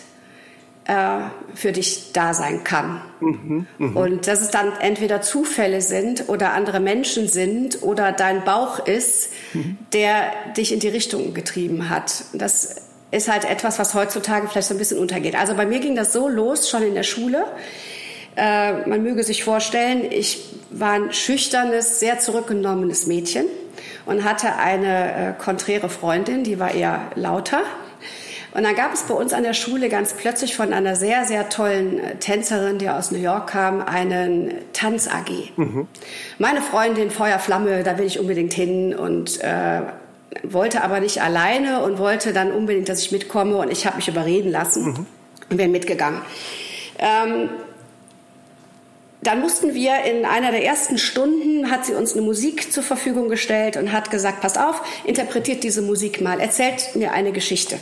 [1.55, 3.01] für dich da sein kann.
[3.21, 3.99] Mhm, mh.
[3.99, 9.33] Und dass es dann entweder Zufälle sind oder andere Menschen sind oder dein Bauch ist,
[9.55, 9.79] mhm.
[9.95, 12.25] der dich in die Richtung getrieben hat.
[12.35, 15.37] Das ist halt etwas, was heutzutage vielleicht so ein bisschen untergeht.
[15.37, 17.47] Also bei mir ging das so los, schon in der Schule.
[18.37, 23.47] Äh, man möge sich vorstellen, ich war ein schüchternes, sehr zurückgenommenes Mädchen
[24.07, 27.63] und hatte eine äh, konträre Freundin, die war eher lauter.
[28.55, 31.49] Und dann gab es bei uns an der Schule ganz plötzlich von einer sehr, sehr
[31.49, 35.51] tollen äh, Tänzerin, die aus New York kam, einen Tanz-AG.
[35.57, 35.89] Mhm.
[36.39, 39.81] Meine Freundin, Feuerflamme, da will ich unbedingt hin und äh,
[40.45, 44.07] wollte aber nicht alleine und wollte dann unbedingt, dass ich mitkomme und ich habe mich
[44.07, 45.07] überreden lassen mhm.
[45.51, 46.21] und bin mitgegangen.
[46.99, 47.51] Ähm,
[49.23, 53.29] dann mussten wir in einer der ersten Stunden, hat sie uns eine Musik zur Verfügung
[53.29, 57.81] gestellt und hat gesagt, passt auf, interpretiert diese Musik mal, erzählt mir eine Geschichte.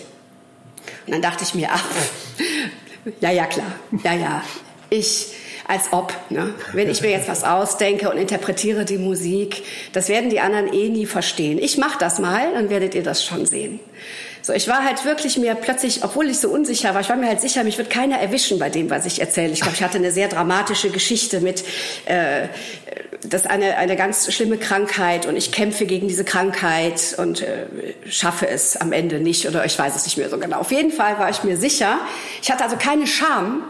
[1.06, 1.84] Und dann dachte ich mir, ach,
[3.20, 3.72] ja, ja, klar,
[4.04, 4.44] ja, ja,
[4.90, 5.32] ich
[5.66, 6.12] als ob.
[6.30, 6.54] Ne?
[6.72, 9.62] Wenn ich mir jetzt was ausdenke und interpretiere die Musik,
[9.92, 11.58] das werden die anderen eh nie verstehen.
[11.58, 13.80] Ich mache das mal, dann werdet ihr das schon sehen.
[14.42, 17.28] So, ich war halt wirklich mir plötzlich, obwohl ich so unsicher war, ich war mir
[17.28, 19.52] halt sicher, mich wird keiner erwischen bei dem, was ich erzähle.
[19.52, 21.62] Ich glaube, ich hatte eine sehr dramatische Geschichte mit,
[22.06, 22.48] äh,
[23.20, 27.66] das ist eine, eine ganz schlimme Krankheit und ich kämpfe gegen diese Krankheit und äh,
[28.08, 30.58] schaffe es am Ende nicht oder ich weiß es nicht mehr so genau.
[30.58, 32.00] Auf jeden Fall war ich mir sicher.
[32.40, 33.64] Ich hatte also keine Scham,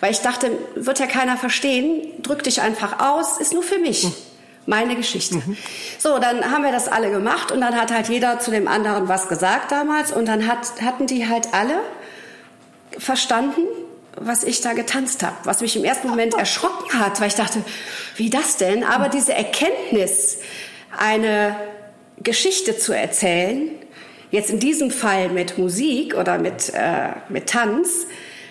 [0.00, 4.04] weil ich dachte, wird ja keiner verstehen, drück dich einfach aus, ist nur für mich.
[4.04, 4.14] Mhm.
[4.68, 5.36] Meine Geschichte.
[5.36, 5.56] Mhm.
[5.98, 9.08] So, dann haben wir das alle gemacht und dann hat halt jeder zu dem anderen
[9.08, 11.80] was gesagt damals und dann hat, hatten die halt alle
[12.98, 13.60] verstanden,
[14.16, 17.62] was ich da getanzt habe, was mich im ersten Moment erschrocken hat, weil ich dachte,
[18.16, 18.84] wie das denn?
[18.84, 20.38] Aber diese Erkenntnis,
[20.96, 21.56] eine
[22.22, 23.70] Geschichte zu erzählen,
[24.30, 28.06] jetzt in diesem Fall mit Musik oder mit, äh, mit Tanz,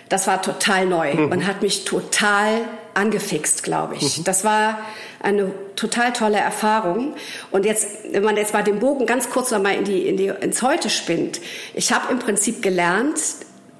[0.08, 1.32] das war total neu mhm.
[1.32, 2.62] und hat mich total
[2.94, 4.18] angefixt, glaube ich.
[4.18, 4.24] Mhm.
[4.24, 4.78] Das war
[5.20, 7.14] eine total tolle Erfahrung.
[7.50, 10.16] Und jetzt, wenn man jetzt mal den Bogen ganz kurz noch mal in die, in
[10.16, 11.40] die, ins Heute spinnt.
[11.74, 13.20] Ich habe im Prinzip gelernt,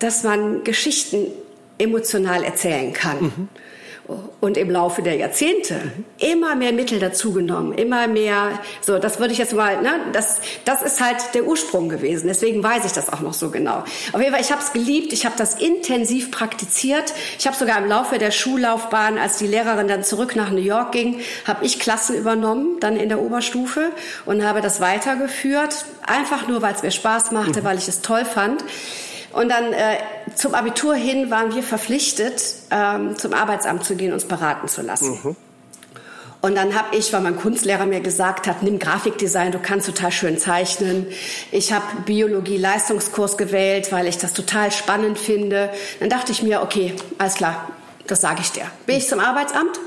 [0.00, 1.28] dass man Geschichten
[1.78, 3.20] emotional erzählen kann.
[3.20, 3.48] Mhm
[4.40, 5.80] und im Laufe der Jahrzehnte
[6.18, 10.82] immer mehr Mittel dazugenommen, immer mehr, so, das würde ich jetzt mal, ne, das, das
[10.82, 12.28] ist halt der Ursprung gewesen.
[12.28, 13.82] Deswegen weiß ich das auch noch so genau.
[14.12, 17.12] Auf jeden Fall, ich habe es geliebt, ich habe das intensiv praktiziert.
[17.38, 20.92] Ich habe sogar im Laufe der Schullaufbahn, als die Lehrerin dann zurück nach New York
[20.92, 23.90] ging, habe ich Klassen übernommen, dann in der Oberstufe
[24.24, 27.64] und habe das weitergeführt, einfach nur, weil es mir Spaß machte, mhm.
[27.64, 28.62] weil ich es toll fand.
[29.36, 29.98] Und dann äh,
[30.34, 35.20] zum Abitur hin waren wir verpflichtet, ähm, zum Arbeitsamt zu gehen, uns beraten zu lassen.
[35.22, 35.36] Mhm.
[36.40, 40.10] Und dann habe ich, weil mein Kunstlehrer mir gesagt hat, nimm Grafikdesign, du kannst total
[40.10, 41.06] schön zeichnen.
[41.52, 45.68] Ich habe Biologie-Leistungskurs gewählt, weil ich das total spannend finde.
[46.00, 47.68] Dann dachte ich mir, okay, alles klar,
[48.06, 48.64] das sage ich dir.
[48.86, 49.78] Bin ich zum Arbeitsamt?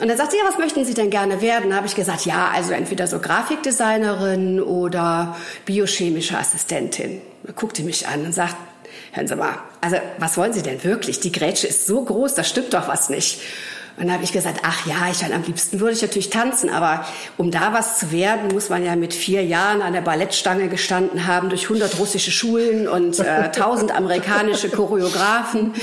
[0.00, 1.70] Und dann sagt sie, ja, was möchten Sie denn gerne werden?
[1.70, 7.20] Da habe ich gesagt, ja, also entweder so Grafikdesignerin oder biochemische Assistentin.
[7.52, 8.56] Guckte mich an und sagt,
[9.12, 11.20] hören Sie mal, also was wollen Sie denn wirklich?
[11.20, 13.40] Die Grätsche ist so groß, da stimmt doch was nicht.
[13.96, 17.06] Und dann habe ich gesagt, ach ja, ich am liebsten würde ich natürlich tanzen, aber
[17.36, 21.28] um da was zu werden, muss man ja mit vier Jahren an der Ballettstange gestanden
[21.28, 23.22] haben, durch 100 russische Schulen und äh,
[23.54, 25.74] 1000 amerikanische Choreografen.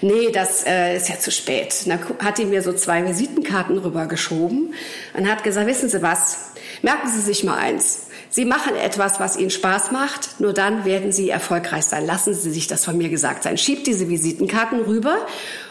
[0.00, 1.86] Nee, das äh, ist ja zu spät.
[1.86, 4.74] Dann hat die mir so zwei Visitenkarten rübergeschoben
[5.14, 6.50] und hat gesagt, wissen Sie was,
[6.82, 8.09] merken Sie sich mal eins.
[8.30, 12.06] Sie machen etwas, was Ihnen Spaß macht, nur dann werden Sie erfolgreich sein.
[12.06, 13.58] Lassen Sie sich das von mir gesagt sein.
[13.58, 15.16] Schiebt diese Visitenkarten rüber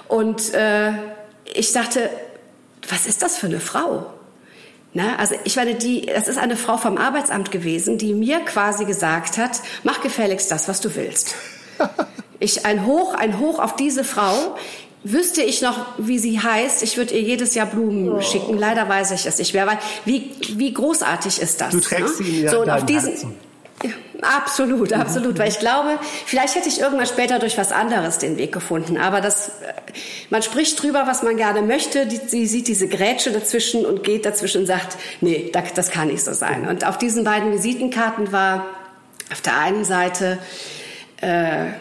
[0.09, 0.91] und äh,
[1.53, 2.09] ich dachte,
[2.87, 4.05] was ist das für eine Frau?
[4.93, 8.85] Na, also ich meine, die, das ist eine Frau vom Arbeitsamt gewesen, die mir quasi
[8.85, 11.35] gesagt hat, mach gefälligst das, was du willst.
[12.41, 14.55] Ich ein Hoch, ein Hoch auf diese Frau.
[15.03, 18.21] Wüsste ich noch, wie sie heißt, ich würde ihr jedes Jahr Blumen oh.
[18.21, 18.57] schicken.
[18.57, 21.71] Leider weiß ich es nicht mehr, weil wie, wie großartig ist das?
[21.71, 22.25] Du trägst ne?
[22.25, 23.35] sie ja so, und auf diesen, Herzen.
[24.21, 25.39] Absolut, absolut.
[25.39, 28.97] Weil ich glaube, vielleicht hätte ich irgendwann später durch was anderes den Weg gefunden.
[28.97, 29.51] Aber das,
[30.29, 32.05] man spricht drüber, was man gerne möchte.
[32.05, 36.09] Die, sie sieht diese Grätsche dazwischen und geht dazwischen und sagt, nee, das, das kann
[36.09, 36.67] nicht so sein.
[36.67, 38.65] Und auf diesen beiden Visitenkarten war
[39.31, 40.39] auf der einen Seite,
[41.21, 41.71] äh, äh,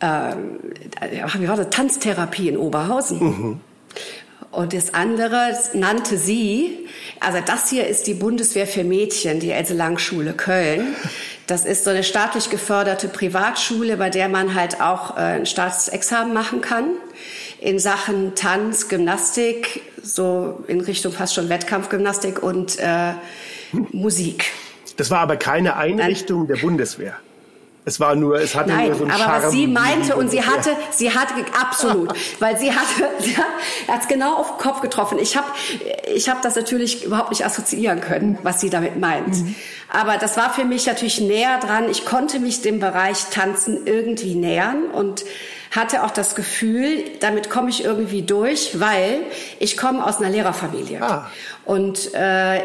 [0.00, 1.70] wie war das?
[1.70, 3.18] Tanztherapie in Oberhausen.
[3.20, 3.60] Mhm.
[4.50, 6.88] Und das andere nannte sie,
[7.20, 10.96] also das hier ist die Bundeswehr für Mädchen, die Else Lang Schule Köln.
[11.46, 16.34] Das ist so eine staatlich geförderte Privatschule, bei der man halt auch äh, ein Staatsexamen
[16.34, 16.86] machen kann
[17.60, 23.12] in Sachen Tanz, Gymnastik, so in Richtung fast schon Wettkampfgymnastik und äh,
[23.92, 24.46] Musik.
[24.96, 27.14] Das war aber keine Einrichtung der Bundeswehr.
[27.84, 30.30] Es war nur, es hatte Nein, nur so einen aber Charme was sie meinte und
[30.30, 34.80] sie hatte, sie hatte absolut, weil sie hatte, sie hat es genau auf den Kopf
[34.82, 35.18] getroffen.
[35.18, 35.46] Ich habe,
[36.14, 39.28] ich habe das natürlich überhaupt nicht assoziieren können, was sie damit meint.
[39.28, 39.54] Mhm.
[39.88, 41.88] Aber das war für mich natürlich näher dran.
[41.90, 45.24] Ich konnte mich dem Bereich Tanzen irgendwie nähern und
[45.70, 49.20] hatte auch das Gefühl, damit komme ich irgendwie durch, weil
[49.58, 51.00] ich komme aus einer Lehrerfamilie.
[51.02, 51.30] Ah.
[51.64, 52.60] Und äh,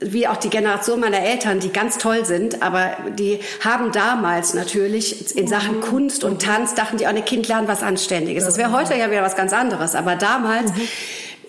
[0.00, 5.36] wie auch die Generation meiner Eltern, die ganz toll sind, aber die haben damals natürlich
[5.36, 8.44] in Sachen Kunst und Tanz, dachten die, auch, ein Kind lernt was Anständiges.
[8.44, 10.72] Das wäre heute ja wieder was ganz anderes, aber damals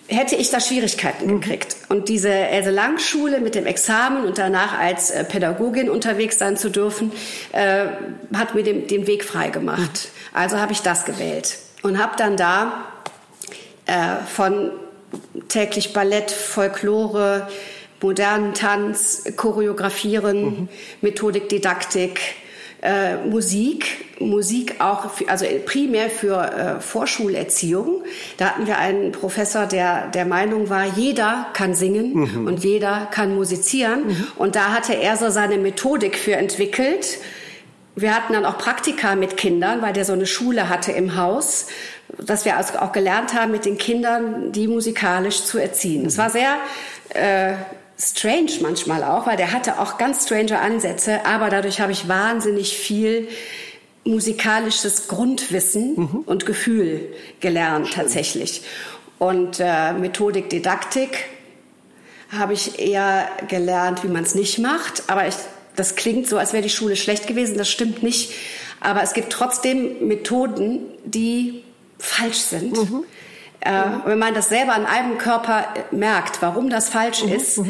[0.08, 1.76] hätte ich da Schwierigkeiten gekriegt.
[1.88, 6.56] Und diese Else Lang Schule mit dem Examen und danach als äh, Pädagogin unterwegs sein
[6.56, 7.12] zu dürfen,
[7.52, 7.86] äh,
[8.34, 10.08] hat mir den, den Weg frei gemacht.
[10.32, 12.84] Also habe ich das gewählt und habe dann da
[13.86, 14.70] äh, von
[15.48, 17.48] täglich Ballett, Folklore,
[18.00, 20.68] modernen Tanz, Choreografieren, mhm.
[21.00, 22.20] Methodik, Didaktik,
[22.82, 28.02] äh, Musik, Musik auch, für, also primär für äh, Vorschulerziehung.
[28.36, 32.46] Da hatten wir einen Professor, der der Meinung war, jeder kann singen Mhm.
[32.46, 34.28] und jeder kann musizieren.
[34.36, 37.18] Und da hatte er so seine Methodik für entwickelt.
[37.94, 41.68] Wir hatten dann auch Praktika mit Kindern, weil der so eine Schule hatte im Haus,
[42.18, 46.04] dass wir also auch gelernt haben, mit den Kindern die musikalisch zu erziehen.
[46.06, 46.56] Es war sehr
[47.10, 47.54] äh,
[47.98, 52.76] strange manchmal auch, weil der hatte auch ganz strange Ansätze, aber dadurch habe ich wahnsinnig
[52.76, 53.28] viel
[54.04, 58.62] musikalisches Grundwissen und Gefühl gelernt tatsächlich.
[59.18, 61.24] Und äh, Methodik, Didaktik
[62.30, 65.04] habe ich eher gelernt, wie man es nicht macht.
[65.08, 65.34] Aber ich,
[65.74, 67.56] das klingt so, als wäre die Schule schlecht gewesen.
[67.56, 68.32] Das stimmt nicht.
[68.80, 71.62] Aber es gibt trotzdem Methoden, die
[71.98, 72.76] falsch sind.
[73.66, 77.60] Äh, Wenn man das selber an einem Körper äh, merkt, warum das falsch ist,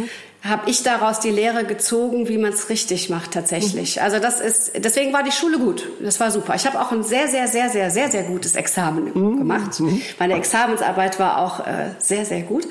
[0.42, 4.00] habe ich daraus die Lehre gezogen, wie man es richtig macht tatsächlich.
[4.02, 5.88] Also das ist, deswegen war die Schule gut.
[6.00, 6.54] Das war super.
[6.54, 9.80] Ich habe auch ein sehr, sehr, sehr, sehr, sehr, sehr gutes Examen gemacht.
[10.18, 12.66] Meine Examensarbeit war auch äh, sehr, sehr gut.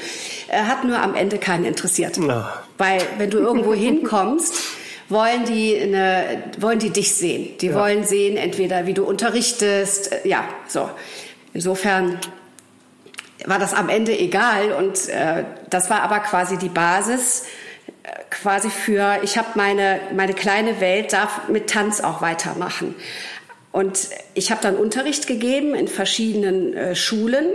[0.47, 2.17] Äh, hat nur am Ende keinen interessiert.
[2.17, 2.53] Ja.
[2.77, 4.53] Weil wenn du irgendwo hinkommst,
[5.09, 7.57] wollen die, eine, wollen die dich sehen.
[7.59, 10.89] Die wollen sehen, entweder wie du unterrichtest, äh, ja, so.
[11.53, 12.19] Insofern
[13.45, 17.45] war das am Ende egal und äh, das war aber quasi die Basis
[18.03, 22.95] äh, quasi für ich habe meine meine kleine Welt darf mit Tanz auch weitermachen.
[23.71, 27.47] Und ich habe dann Unterricht gegeben in verschiedenen äh, Schulen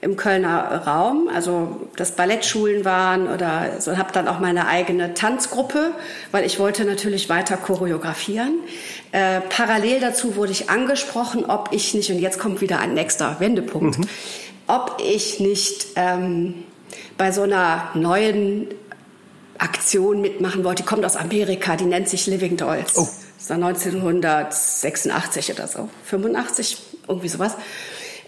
[0.00, 5.92] im Kölner Raum, also das Ballettschulen waren oder so, habe dann auch meine eigene Tanzgruppe,
[6.30, 8.60] weil ich wollte natürlich weiter choreografieren.
[9.10, 13.40] Äh, parallel dazu wurde ich angesprochen, ob ich nicht, und jetzt kommt wieder ein nächster
[13.40, 13.98] Wendepunkt,
[14.66, 16.64] ob ich nicht ähm,
[17.16, 18.68] bei so einer neuen
[19.58, 20.82] Aktion mitmachen wollte.
[20.82, 22.96] Die kommt aus Amerika, die nennt sich Living Dolls.
[22.96, 23.08] Oh.
[23.38, 27.54] Das war 1986 oder so, 85, irgendwie sowas.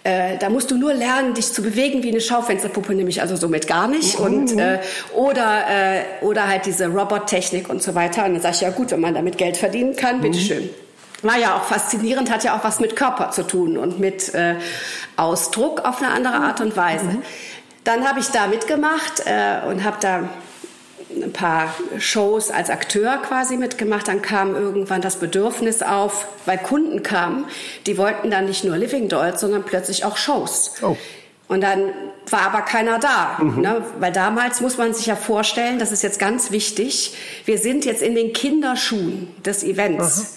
[0.05, 3.67] Äh, da musst du nur lernen, dich zu bewegen wie eine Schaufensterpuppe, nämlich also somit
[3.67, 4.19] gar nicht.
[4.19, 4.79] Und, äh,
[5.15, 8.25] oder, äh, oder halt diese Robottechnik und so weiter.
[8.25, 10.71] Und dann sag ich, ja gut, wenn man damit Geld verdienen kann, bitteschön.
[11.23, 14.57] War ja auch faszinierend, hat ja auch was mit Körper zu tun und mit äh,
[15.17, 17.19] Ausdruck auf eine andere Art und Weise.
[17.85, 20.29] dann habe ich da mitgemacht äh, und habe da
[21.11, 24.09] ein paar Shows als Akteur quasi mitgemacht.
[24.09, 27.47] Dann kam irgendwann das Bedürfnis auf, weil Kunden kamen,
[27.87, 30.75] die wollten dann nicht nur Living Dolls, sondern plötzlich auch Shows.
[30.83, 30.97] Oh.
[31.49, 31.93] Und dann
[32.29, 33.63] war aber keiner da, mhm.
[33.63, 33.83] ne?
[33.99, 37.17] weil damals muss man sich ja vorstellen, das ist jetzt ganz wichtig,
[37.47, 40.21] wir sind jetzt in den Kinderschuhen des Events.
[40.21, 40.29] Aha.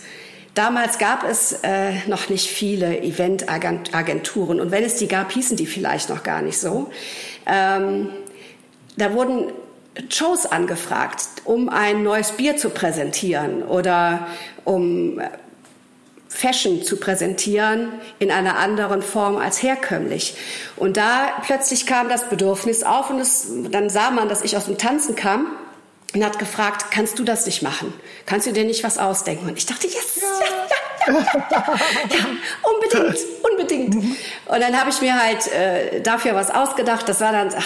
[0.54, 5.66] Damals gab es äh, noch nicht viele Eventagenturen und wenn es die gab, hießen die
[5.66, 6.92] vielleicht noch gar nicht so.
[7.46, 8.10] Ähm,
[8.98, 9.54] da wurden
[10.10, 14.28] Shows angefragt, um ein neues Bier zu präsentieren oder
[14.66, 15.30] um äh,
[16.28, 20.36] Fashion zu präsentieren in einer anderen Form als herkömmlich.
[20.76, 24.66] Und da plötzlich kam das Bedürfnis auf und es, dann sah man, dass ich aus
[24.66, 25.48] dem Tanzen kam
[26.14, 27.94] und hat gefragt, kannst du das nicht machen?
[28.26, 29.48] Kannst du dir nicht was ausdenken?
[29.48, 30.68] Und ich dachte, yes, ja, ja,
[31.08, 32.26] ja,
[32.62, 33.96] unbedingt, unbedingt.
[33.96, 37.08] Und dann habe ich mir halt äh, dafür was ausgedacht.
[37.08, 37.66] Das war dann, ach,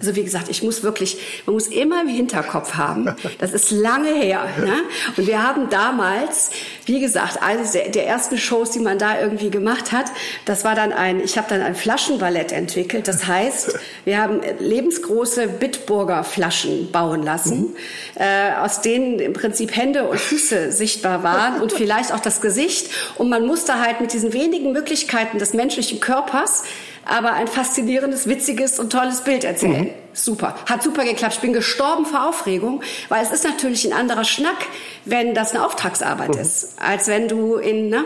[0.00, 3.14] so wie gesagt, ich muss wirklich, man muss immer im Hinterkopf haben.
[3.38, 4.46] Das ist lange her.
[4.58, 4.72] Ne?
[5.16, 6.50] Und wir haben damals,
[6.86, 10.06] wie gesagt, eines der, der ersten Shows, die man da irgendwie gemacht hat,
[10.44, 13.08] das war dann ein, ich habe dann ein Flaschenballett entwickelt.
[13.08, 17.76] Das heißt, wir haben lebensgroße Bitburger Flaschen bauen lassen, mhm.
[18.16, 22.59] äh, aus denen im Prinzip Hände und Füße sichtbar waren und vielleicht auch das Gesicht
[22.60, 26.64] Gesicht und man musste halt mit diesen wenigen Möglichkeiten des menschlichen Körpers
[27.06, 29.84] aber ein faszinierendes, witziges und tolles Bild erzählen.
[29.84, 29.90] Mhm.
[30.12, 30.54] Super.
[30.68, 31.36] Hat super geklappt.
[31.36, 34.66] Ich bin gestorben vor Aufregung, weil es ist natürlich ein anderer Schnack,
[35.06, 36.40] wenn das eine Auftragsarbeit mhm.
[36.40, 38.04] ist, als wenn du in ne,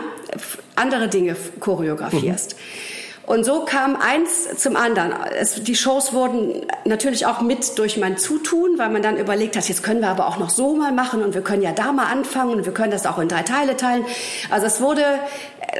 [0.75, 2.55] andere Dinge choreografierst.
[2.55, 2.94] Mhm.
[3.25, 5.13] Und so kam eins zum anderen.
[5.39, 9.67] Es, die Shows wurden natürlich auch mit durch mein Zutun, weil man dann überlegt hat,
[9.67, 12.05] jetzt können wir aber auch noch so mal machen und wir können ja da mal
[12.05, 14.05] anfangen und wir können das auch in drei Teile teilen.
[14.51, 15.03] Also es wurde,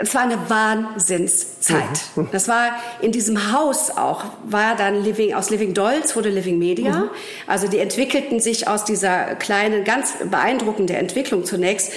[0.01, 1.83] es war eine Wahnsinnszeit.
[2.15, 2.29] Mhm.
[2.31, 2.71] Das war
[3.01, 6.91] in diesem Haus auch, war dann Living, aus Living Dolls wurde Living Media.
[6.91, 7.09] Mhm.
[7.45, 11.91] Also die entwickelten sich aus dieser kleinen, ganz beeindruckende Entwicklung zunächst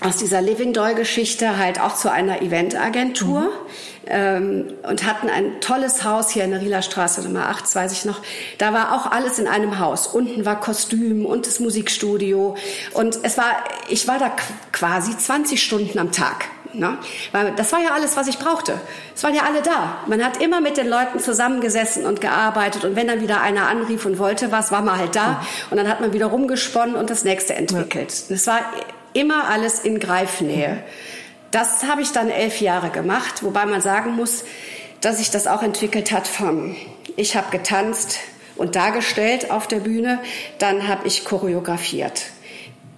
[0.00, 3.40] aus dieser Living Doll Geschichte halt auch zu einer Eventagentur.
[3.40, 3.48] Mhm
[4.12, 8.04] ähm, und hatten ein tolles Haus hier in der Rieler Straße Nummer 8, weiß ich
[8.04, 8.20] noch.
[8.58, 10.06] Da war auch alles in einem Haus.
[10.06, 12.54] Unten war Kostüm und das Musikstudio.
[12.92, 13.56] Und es war,
[13.88, 14.30] ich war da
[14.70, 16.44] quasi 20 Stunden am Tag.
[16.74, 16.98] Ne?
[17.32, 18.78] Weil das war ja alles, was ich brauchte.
[19.14, 19.98] Es waren ja alle da.
[20.06, 22.84] Man hat immer mit den Leuten zusammengesessen und gearbeitet.
[22.84, 25.42] Und wenn dann wieder einer anrief und wollte was, war man halt da.
[25.70, 28.12] Und dann hat man wieder rumgesponnen und das nächste entwickelt.
[28.28, 28.60] Es war
[29.14, 30.82] immer alles in Greifnähe.
[31.52, 34.44] Das habe ich dann elf Jahre gemacht, wobei man sagen muss,
[35.00, 36.74] dass sich das auch entwickelt hat vom,
[37.16, 38.18] ich habe getanzt
[38.56, 40.18] und dargestellt auf der Bühne,
[40.58, 42.31] dann habe ich choreografiert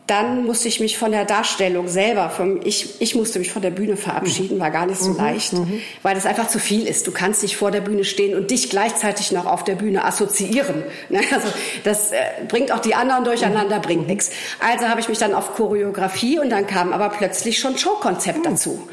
[0.07, 3.70] dann musste ich mich von der Darstellung selber, vom, ich, ich musste mich von der
[3.70, 5.80] Bühne verabschieden, war gar nicht so mhm, leicht, mhm.
[6.02, 7.07] weil das einfach zu viel ist.
[7.07, 10.82] Du kannst nicht vor der Bühne stehen und dich gleichzeitig noch auf der Bühne assoziieren.
[11.11, 11.20] Ne?
[11.32, 11.48] Also
[11.84, 12.16] das äh,
[12.48, 13.82] bringt auch die anderen durcheinander, mhm.
[13.82, 14.30] bringt nichts.
[14.59, 18.42] Also habe ich mich dann auf Choreografie und dann kam aber plötzlich schon Showkonzept mhm.
[18.42, 18.88] dazu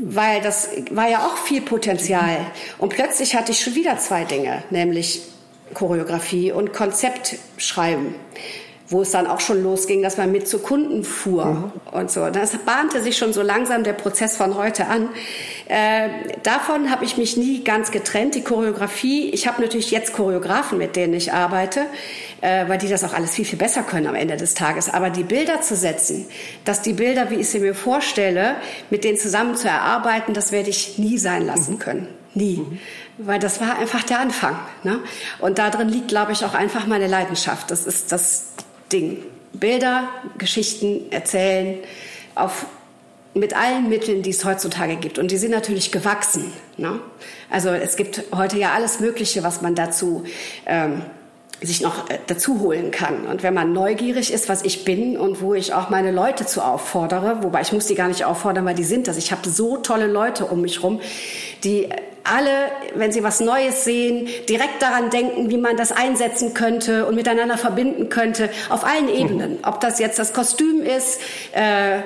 [0.00, 2.36] weil das war ja auch viel Potenzial.
[2.76, 5.22] Und plötzlich hatte ich schon wieder zwei Dinge, nämlich
[5.72, 8.14] Choreografie und Konzept schreiben
[8.90, 11.72] wo es dann auch schon losging, dass man mit zu Kunden fuhr mhm.
[11.92, 12.30] und so.
[12.30, 15.10] Das bahnte sich schon so langsam der Prozess von heute an.
[15.66, 16.08] Äh,
[16.42, 18.34] davon habe ich mich nie ganz getrennt.
[18.34, 21.82] Die Choreografie, ich habe natürlich jetzt Choreografen, mit denen ich arbeite,
[22.40, 24.88] äh, weil die das auch alles viel, viel besser können am Ende des Tages.
[24.88, 26.26] Aber die Bilder zu setzen,
[26.64, 28.56] dass die Bilder, wie ich sie mir vorstelle,
[28.88, 31.78] mit denen zusammen zu erarbeiten, das werde ich nie sein lassen mhm.
[31.78, 32.08] können.
[32.34, 32.56] Nie.
[32.58, 32.78] Mhm
[33.18, 34.56] weil das war einfach der Anfang.
[34.84, 35.00] Ne?
[35.40, 37.70] Und darin liegt, glaube ich, auch einfach meine Leidenschaft.
[37.70, 38.52] Das ist das
[38.92, 39.22] Ding.
[39.52, 41.78] Bilder, Geschichten erzählen
[42.34, 42.66] auf,
[43.34, 45.18] mit allen Mitteln, die es heutzutage gibt.
[45.18, 46.52] Und die sind natürlich gewachsen.
[46.76, 47.00] Ne?
[47.50, 50.24] Also es gibt heute ja alles Mögliche, was man dazu
[50.66, 51.02] ähm,
[51.60, 53.26] sich noch äh, dazu holen kann.
[53.26, 56.62] Und wenn man neugierig ist, was ich bin und wo ich auch meine Leute zu
[56.62, 59.16] auffordere, wobei ich muss die gar nicht auffordern, weil die sind das.
[59.16, 61.00] Ich habe so tolle Leute um mich rum,
[61.64, 61.88] die
[62.30, 67.14] alle, wenn sie was Neues sehen, direkt daran denken, wie man das einsetzen könnte und
[67.14, 69.58] miteinander verbinden könnte, auf allen Ebenen.
[69.64, 71.20] Ob das jetzt das Kostüm ist
[71.52, 72.00] äh,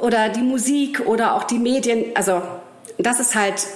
[0.00, 2.04] oder die Musik oder auch die Medien.
[2.14, 2.42] Also
[2.98, 3.66] das ist halt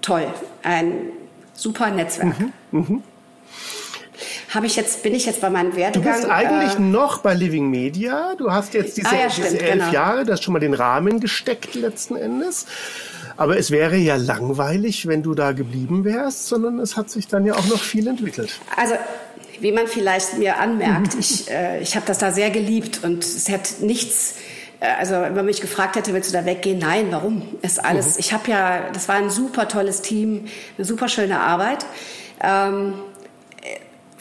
[0.00, 0.26] toll.
[0.62, 1.10] Ein
[1.54, 2.38] super Netzwerk.
[2.38, 2.52] Mhm.
[2.70, 3.02] Mhm.
[4.50, 6.12] Habe ich jetzt, bin ich jetzt bei meinem Werdegang.
[6.12, 8.34] Du bist eigentlich äh, noch bei Living Media.
[8.36, 9.92] Du hast jetzt diese, ah, ja, stimmt, diese elf genau.
[9.92, 12.66] Jahre, das schon mal den Rahmen gesteckt letzten Endes.
[13.36, 17.44] Aber es wäre ja langweilig, wenn du da geblieben wärst, sondern es hat sich dann
[17.44, 18.60] ja auch noch viel entwickelt.
[18.76, 18.94] Also
[19.60, 23.48] wie man vielleicht mir anmerkt, ich, äh, ich habe das da sehr geliebt und es
[23.48, 24.36] hat nichts
[24.80, 26.78] äh, also wenn man mich gefragt hätte, willst du da weggehen?
[26.78, 27.42] Nein, warum?
[27.62, 28.14] Ist alles.
[28.14, 28.20] Mhm.
[28.20, 31.86] Ich habe ja, das war ein super tolles Team, eine super schöne Arbeit.
[32.42, 32.94] Ähm,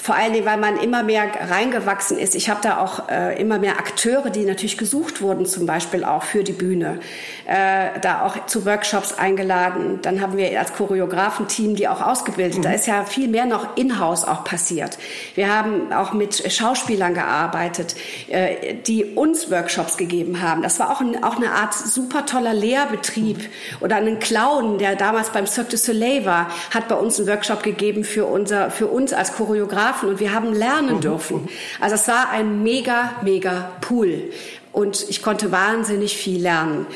[0.02, 2.34] vor allen Dingen, weil man immer mehr reingewachsen ist.
[2.34, 6.24] Ich habe da auch äh, immer mehr Akteure, die natürlich gesucht wurden, zum Beispiel auch
[6.24, 6.99] für die Bühne,
[7.45, 9.99] äh, da auch zu Workshops eingeladen.
[10.02, 12.58] Dann haben wir als Choreografenteam die auch ausgebildet.
[12.58, 12.62] Mhm.
[12.64, 14.97] Da ist ja viel mehr noch in-house auch passiert.
[15.36, 17.95] Wir haben auch mit Schauspielern gearbeitet,
[18.28, 20.64] äh, die uns Workshops gegeben haben.
[20.64, 23.38] Das war auch, ein, auch eine Art super toller Lehrbetrieb.
[23.82, 27.62] Oder einen Clown, der damals beim Cirque du Soleil war, hat bei uns einen Workshop
[27.62, 31.01] gegeben für, unser, für uns als Choreografen Fotografen und wir haben lernen mhm.
[31.01, 31.49] dürfen.
[31.79, 34.31] Also es war ein mega, mega Pool
[34.71, 36.87] und ich konnte wahnsinnig viel lernen.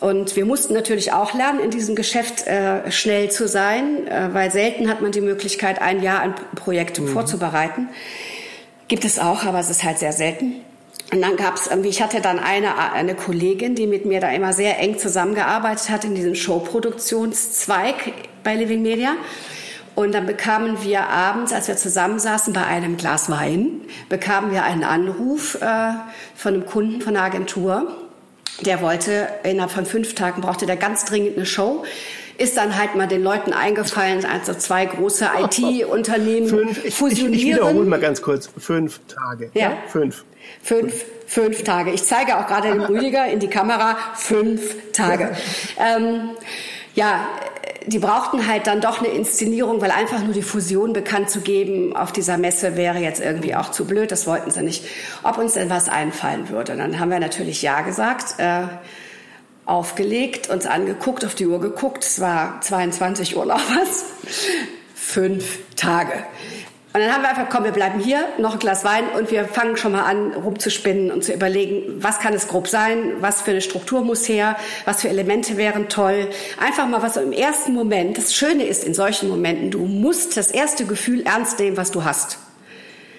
[0.00, 4.50] Und wir mussten natürlich auch lernen, in diesem Geschäft äh, schnell zu sein, äh, weil
[4.50, 7.08] selten hat man die Möglichkeit, ein Jahr ein Projekt mhm.
[7.08, 7.88] vorzubereiten.
[8.88, 10.56] Gibt es auch, aber es ist halt sehr selten.
[11.12, 14.30] Und dann gab es irgendwie, ich hatte dann eine, eine Kollegin, die mit mir da
[14.30, 19.14] immer sehr eng zusammengearbeitet hat in diesem Showproduktionszweig bei Living Media.
[19.94, 24.82] Und dann bekamen wir abends, als wir zusammensaßen bei einem Glas Wein, bekamen wir einen
[24.82, 25.92] Anruf äh,
[26.34, 27.86] von einem Kunden von der Agentur.
[28.62, 31.84] Der wollte innerhalb von fünf Tagen brauchte der ganz dringend eine Show.
[32.36, 37.32] Ist dann halt mal den Leuten eingefallen, also zwei große IT-Unternehmen fusionieren.
[37.32, 38.50] Ich, ich, wiederhole mal ganz kurz.
[38.58, 39.50] Fünf Tage.
[39.54, 39.60] Ja.
[39.60, 39.76] ja.
[39.86, 40.24] Fünf.
[40.60, 41.92] Fünf, fünf Tage.
[41.92, 45.36] Ich zeige auch gerade dem Rüdiger in die Kamera fünf Tage.
[45.78, 46.30] ähm,
[46.94, 47.26] ja,
[47.86, 51.94] die brauchten halt dann doch eine Inszenierung, weil einfach nur die Fusion bekannt zu geben
[51.94, 54.10] auf dieser Messe wäre jetzt irgendwie auch zu blöd.
[54.10, 54.84] Das wollten sie nicht.
[55.22, 56.72] Ob uns denn was einfallen würde.
[56.72, 58.62] Und dann haben wir natürlich Ja gesagt, äh,
[59.66, 62.04] aufgelegt, uns angeguckt, auf die Uhr geguckt.
[62.04, 64.04] Es war 22 Uhr noch was.
[64.94, 66.24] Fünf Tage.
[66.94, 69.46] Und dann haben wir einfach, komm, wir bleiben hier, noch ein Glas Wein und wir
[69.46, 73.50] fangen schon mal an, rumzuspinnen und zu überlegen, was kann es grob sein, was für
[73.50, 76.30] eine Struktur muss her, was für Elemente wären toll.
[76.56, 78.16] Einfach mal was im ersten Moment.
[78.16, 82.04] Das Schöne ist in solchen Momenten, du musst das erste Gefühl ernst nehmen, was du
[82.04, 82.38] hast.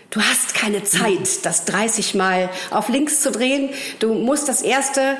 [0.10, 3.72] Du hast keine Zeit, das 30 Mal auf links zu drehen.
[4.00, 5.18] Du musst das erste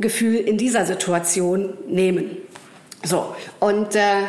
[0.00, 2.38] Gefühl in dieser Situation nehmen.
[3.04, 4.22] So, und äh,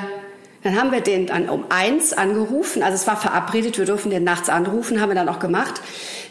[0.63, 4.23] dann haben wir den dann um eins angerufen, also es war verabredet, wir dürfen den
[4.23, 5.81] nachts anrufen, haben wir dann auch gemacht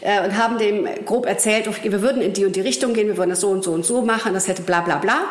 [0.01, 3.17] äh, und haben dem grob erzählt, wir würden in die und die Richtung gehen, wir
[3.17, 5.21] würden das so und so und so machen, das hätte bla bla bla.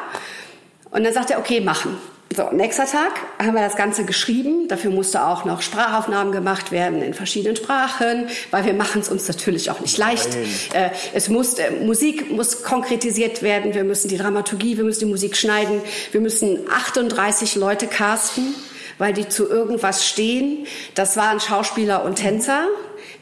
[0.90, 1.96] Und dann sagt er, okay, machen.
[2.34, 4.68] So, nächster Tag haben wir das Ganze geschrieben.
[4.68, 9.26] Dafür musste auch noch Sprachaufnahmen gemacht werden in verschiedenen Sprachen, weil wir machen es uns
[9.28, 10.34] natürlich auch nicht leicht.
[10.74, 13.74] Äh, es muss, äh, Musik muss konkretisiert werden.
[13.74, 15.80] Wir müssen die Dramaturgie, wir müssen die Musik schneiden.
[16.12, 18.54] Wir müssen 38 Leute casten
[18.98, 20.66] weil die zu irgendwas stehen.
[20.94, 22.66] Das waren Schauspieler und Tänzer,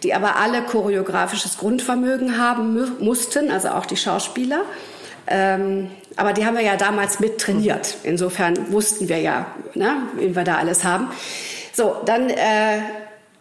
[0.02, 4.62] die aber alle choreografisches Grundvermögen haben mussten, also auch die Schauspieler.
[5.28, 7.96] Ähm, aber die haben wir ja damals mit trainiert.
[8.04, 11.10] Insofern wussten wir ja, ne, wen wir da alles haben.
[11.72, 12.80] So, dann äh,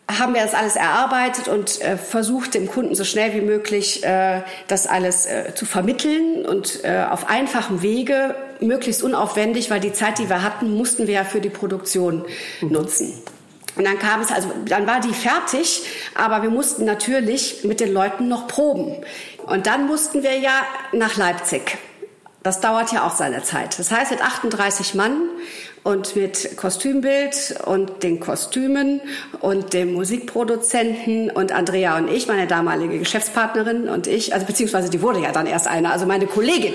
[0.08, 4.42] haben wir das alles erarbeitet und äh, versucht, dem Kunden so schnell wie möglich äh,
[4.68, 10.20] das alles äh, zu vermitteln und äh, auf einfachem Wege, möglichst unaufwendig, weil die Zeit,
[10.20, 12.26] die wir hatten, mussten wir ja für die Produktion
[12.62, 12.72] mhm.
[12.72, 13.14] nutzen.
[13.76, 15.84] Und dann kam es, also dann war die fertig,
[16.16, 19.04] aber wir mussten natürlich mit den Leuten noch proben.
[19.46, 20.62] Und dann mussten wir ja
[20.94, 21.78] nach Leipzig.
[22.42, 23.78] Das dauert ja auch seine Zeit.
[23.80, 25.30] Das heißt, mit 38 Mann
[25.86, 29.02] und mit Kostümbild und den Kostümen
[29.40, 35.04] und dem Musikproduzenten und Andrea und ich, meine damalige Geschäftspartnerin und ich, also beziehungsweise die
[35.04, 36.74] wurde ja dann erst eine, also meine Kollegin.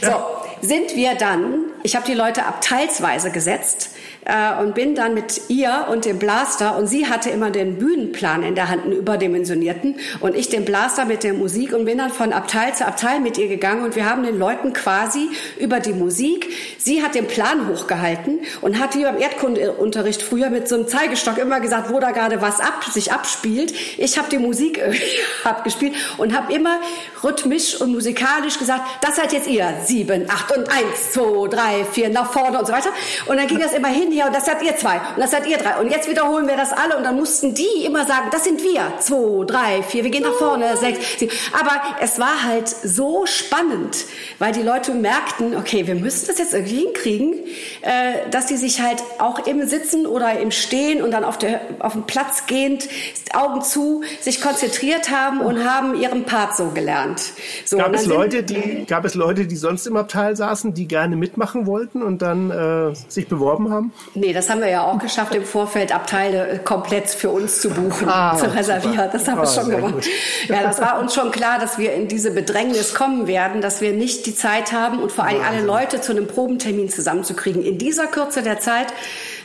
[0.00, 0.12] So,
[0.60, 3.90] sind wir dann, ich habe die Leute abteilsweise gesetzt
[4.24, 8.42] äh, und bin dann mit ihr und dem Blaster und sie hatte immer den Bühnenplan
[8.42, 12.10] in der Hand, einen überdimensionierten und ich den Blaster mit der Musik und bin dann
[12.10, 15.92] von Abteil zu Abteil mit ihr gegangen und wir haben den Leuten quasi über die
[15.92, 16.48] Musik,
[16.78, 21.38] sie hat den Plan hochgehalten und hat wie beim Erdkundeunterricht früher mit so einem Zeigestock
[21.38, 23.74] immer gesagt, wo da gerade was ab, sich abspielt.
[23.98, 24.80] Ich habe die Musik
[25.44, 26.80] abgespielt und habe immer
[27.22, 32.08] rhythmisch und musikalisch gesagt, das seid jetzt ihr, sieben, acht und eins, zwei, drei, vier,
[32.08, 32.90] nach vorne und so weiter.
[33.26, 35.46] Und dann ging das immer hin, hier und das seid ihr zwei und das seid
[35.46, 35.80] ihr drei.
[35.80, 38.94] Und jetzt wiederholen wir das alle und dann mussten die immer sagen, das sind wir.
[39.00, 41.32] Zwei, drei, vier, wir gehen nach vorne, sechs, sieben.
[41.52, 44.06] Aber es war halt so spannend,
[44.38, 47.34] weil die Leute merkten, okay, wir müssen das jetzt irgendwie hinkriegen,
[47.82, 51.60] äh, dass die sich halt auch im Sitzen oder im Stehen und dann auf, der,
[51.80, 52.88] auf dem Platz gehend,
[53.34, 57.32] Augen zu, sich konzentriert haben und haben ihren Part so gelernt.
[57.64, 61.16] So, gab, es Leute, die, gab es Leute, die sonst im Abteil saßen, die gerne
[61.16, 63.92] mitmachen wollten und dann äh, sich beworben haben?
[64.14, 67.70] Nee, das haben wir ja auch geschafft, im Vorfeld Abteile äh, komplett für uns zu
[67.70, 69.08] buchen, ah, zu reservieren.
[69.12, 69.94] Das haben wir ah, schon gemacht.
[69.94, 70.08] Gut.
[70.48, 73.92] Ja, das war uns schon klar, dass wir in diese Bedrängnis kommen werden, dass wir
[73.92, 77.62] nicht die Zeit haben und vor allem alle Leute zu einem Probentermin zusammenzukriegen.
[77.62, 78.88] In dieser Kürze der Zeit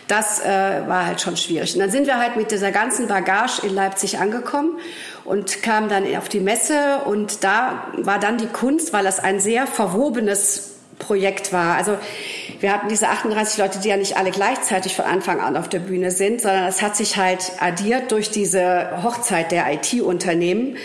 [0.10, 0.48] das äh,
[0.88, 1.76] war halt schon schwierig.
[1.76, 4.80] Und dann sind wir halt mit dieser ganzen Bagage in Leipzig angekommen
[5.24, 9.40] und kamen dann auf die Messe und da war dann die Kunst, weil das ein
[9.40, 11.76] sehr verwobenes Projekt war.
[11.76, 11.98] Also
[12.60, 15.80] wir hatten diese 38 Leute, die ja nicht alle gleichzeitig von Anfang an auf der
[15.80, 20.78] Bühne sind, sondern es hat sich halt addiert durch diese Hochzeit der IT-Unternehmen.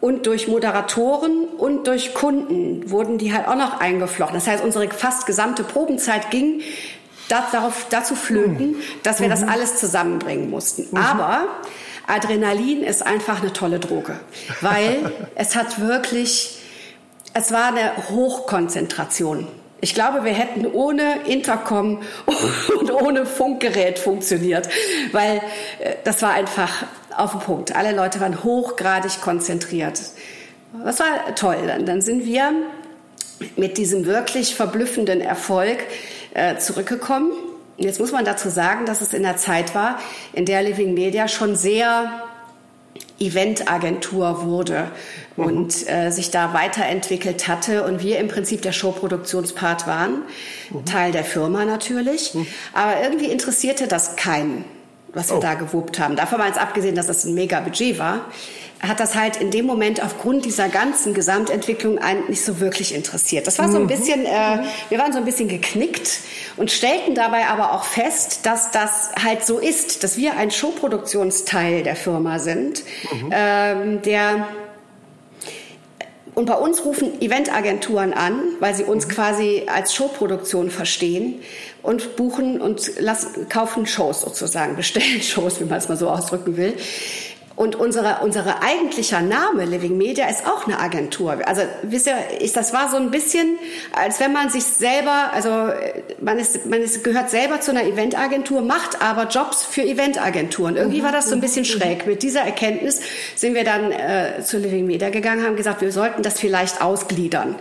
[0.00, 4.34] Und durch Moderatoren und durch Kunden wurden die halt auch noch eingeflochten.
[4.34, 6.62] Das heißt, unsere fast gesamte Probenzeit ging
[7.28, 9.50] darauf, dazu flöten, dass wir das mhm.
[9.50, 10.86] alles zusammenbringen mussten.
[10.90, 10.96] Mhm.
[10.96, 11.48] Aber
[12.06, 14.18] Adrenalin ist einfach eine tolle Droge,
[14.62, 16.59] weil es hat wirklich
[17.34, 19.46] es war eine Hochkonzentration.
[19.82, 22.02] Ich glaube, wir hätten ohne Intercom
[22.80, 24.68] und ohne Funkgerät funktioniert,
[25.12, 25.38] weil
[25.78, 26.84] äh, das war einfach
[27.16, 27.74] auf den Punkt.
[27.74, 30.00] Alle Leute waren hochgradig konzentriert.
[30.84, 31.56] Das war toll.
[31.84, 32.52] Dann sind wir
[33.56, 35.78] mit diesem wirklich verblüffenden Erfolg
[36.34, 37.32] äh, zurückgekommen.
[37.76, 39.98] Jetzt muss man dazu sagen, dass es in der Zeit war,
[40.32, 42.22] in der Living Media schon sehr
[43.20, 44.90] Eventagentur wurde
[45.36, 45.44] mhm.
[45.44, 50.22] und äh, sich da weiterentwickelt hatte und wir im Prinzip der Showproduktionspart waren,
[50.70, 50.84] mhm.
[50.86, 52.34] Teil der Firma natürlich.
[52.34, 52.46] Mhm.
[52.72, 54.64] Aber irgendwie interessierte das keinen,
[55.12, 55.40] was wir oh.
[55.40, 56.16] da gewuppt haben.
[56.16, 58.24] Davon mal jetzt abgesehen, dass das ein mega Budget war
[58.80, 63.46] hat das halt in dem Moment aufgrund dieser ganzen Gesamtentwicklung einen nicht so wirklich interessiert.
[63.46, 63.88] Das war so ein mhm.
[63.88, 66.20] bisschen, äh, wir waren so ein bisschen geknickt
[66.56, 71.82] und stellten dabei aber auch fest, dass das halt so ist, dass wir ein Showproduktionsteil
[71.82, 73.30] der Firma sind, mhm.
[73.32, 74.48] ähm, der
[76.34, 79.10] und bei uns rufen Eventagenturen an, weil sie uns mhm.
[79.10, 81.42] quasi als Showproduktion verstehen
[81.82, 86.56] und buchen und lassen, kaufen Shows sozusagen, bestellen Shows, wie man es mal so ausdrücken
[86.56, 86.74] will.
[87.60, 91.46] Und unsere, unsere eigentlicher Name, Living Media, ist auch eine Agentur.
[91.46, 93.58] Also, wisst ihr, ich, das war so ein bisschen,
[93.92, 95.68] als wenn man sich selber, also,
[96.22, 100.78] man ist, man ist, gehört selber zu einer Eventagentur, macht aber Jobs für Eventagenturen.
[100.78, 102.06] Irgendwie war das so ein bisschen schräg.
[102.06, 103.02] Mit dieser Erkenntnis
[103.36, 107.56] sind wir dann äh, zu Living Media gegangen, haben gesagt, wir sollten das vielleicht ausgliedern.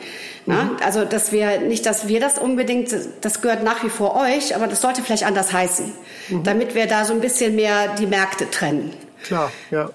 [0.45, 0.63] Na?
[0.63, 0.77] Mhm.
[0.81, 4.67] Also, dass wir, nicht, dass wir das unbedingt, das gehört nach wie vor euch, aber
[4.67, 5.91] das sollte vielleicht anders heißen.
[6.29, 6.43] Mhm.
[6.45, 8.93] Damit wir da so ein bisschen mehr die Märkte trennen.
[9.23, 9.89] Klar, ja.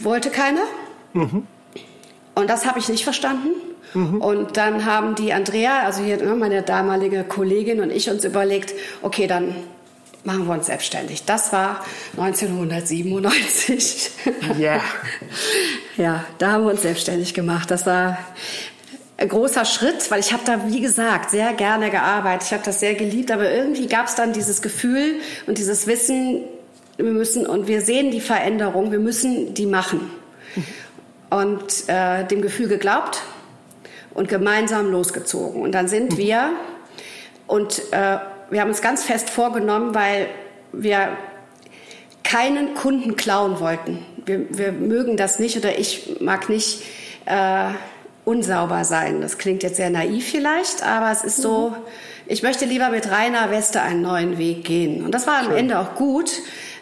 [0.00, 0.64] Wollte keiner.
[1.12, 1.46] Mhm.
[2.34, 3.48] Und das habe ich nicht verstanden.
[3.94, 4.20] Mhm.
[4.20, 8.74] Und dann haben die Andrea, also hier ne, meine damalige Kollegin und ich uns überlegt,
[9.02, 9.54] okay, dann
[10.24, 11.24] machen wir uns selbstständig.
[11.24, 11.84] Das war
[12.16, 14.10] 1997.
[14.58, 14.58] Ja.
[14.58, 14.82] Yeah.
[15.96, 17.70] ja, da haben wir uns selbstständig gemacht.
[17.70, 18.18] Das war
[19.16, 22.44] ein großer Schritt, weil ich habe da, wie gesagt, sehr gerne gearbeitet.
[22.46, 25.16] Ich habe das sehr geliebt, aber irgendwie gab es dann dieses Gefühl
[25.46, 26.44] und dieses Wissen,
[26.98, 30.10] wir müssen, und wir sehen die Veränderung, wir müssen die machen.
[31.30, 33.22] Und äh, dem Gefühl geglaubt
[34.14, 35.62] und gemeinsam losgezogen.
[35.62, 36.50] Und dann sind wir,
[37.46, 38.18] und äh,
[38.50, 40.26] wir haben uns ganz fest vorgenommen, weil
[40.72, 41.16] wir
[42.24, 44.04] keinen Kunden klauen wollten.
[44.24, 46.82] Wir, wir mögen das nicht oder ich mag nicht
[47.26, 47.70] äh,
[48.24, 49.20] unsauber sein.
[49.20, 51.76] Das klingt jetzt sehr naiv vielleicht, aber es ist so, mhm.
[52.26, 55.04] ich möchte lieber mit reiner Weste einen neuen Weg gehen.
[55.04, 55.54] Und das war am.
[55.54, 56.30] Ende auch gut,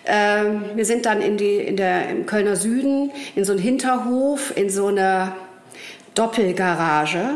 [0.07, 4.57] ähm, wir sind dann in die, in der, im Kölner Süden in so einen Hinterhof,
[4.57, 5.33] in so eine
[6.15, 7.35] Doppelgarage.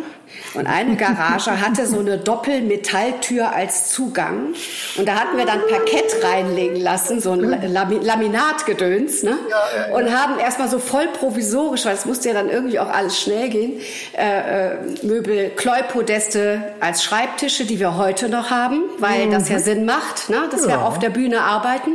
[0.54, 4.54] Und eine Garage hatte so eine Doppelmetalltür als Zugang.
[4.96, 9.38] Und da hatten wir dann Parkett reinlegen lassen, so ein Laminatgedöns, ne?
[9.48, 9.96] Ja, ja, ja.
[9.96, 13.48] Und haben erstmal so voll provisorisch, weil es musste ja dann irgendwie auch alles schnell
[13.48, 13.80] gehen,
[14.16, 19.32] äh, äh, Möbel, Kleupodeste als Schreibtische, die wir heute noch haben, weil mhm.
[19.32, 20.48] das ja Sinn macht, ne?
[20.50, 21.90] dass wir auf der Bühne arbeiten.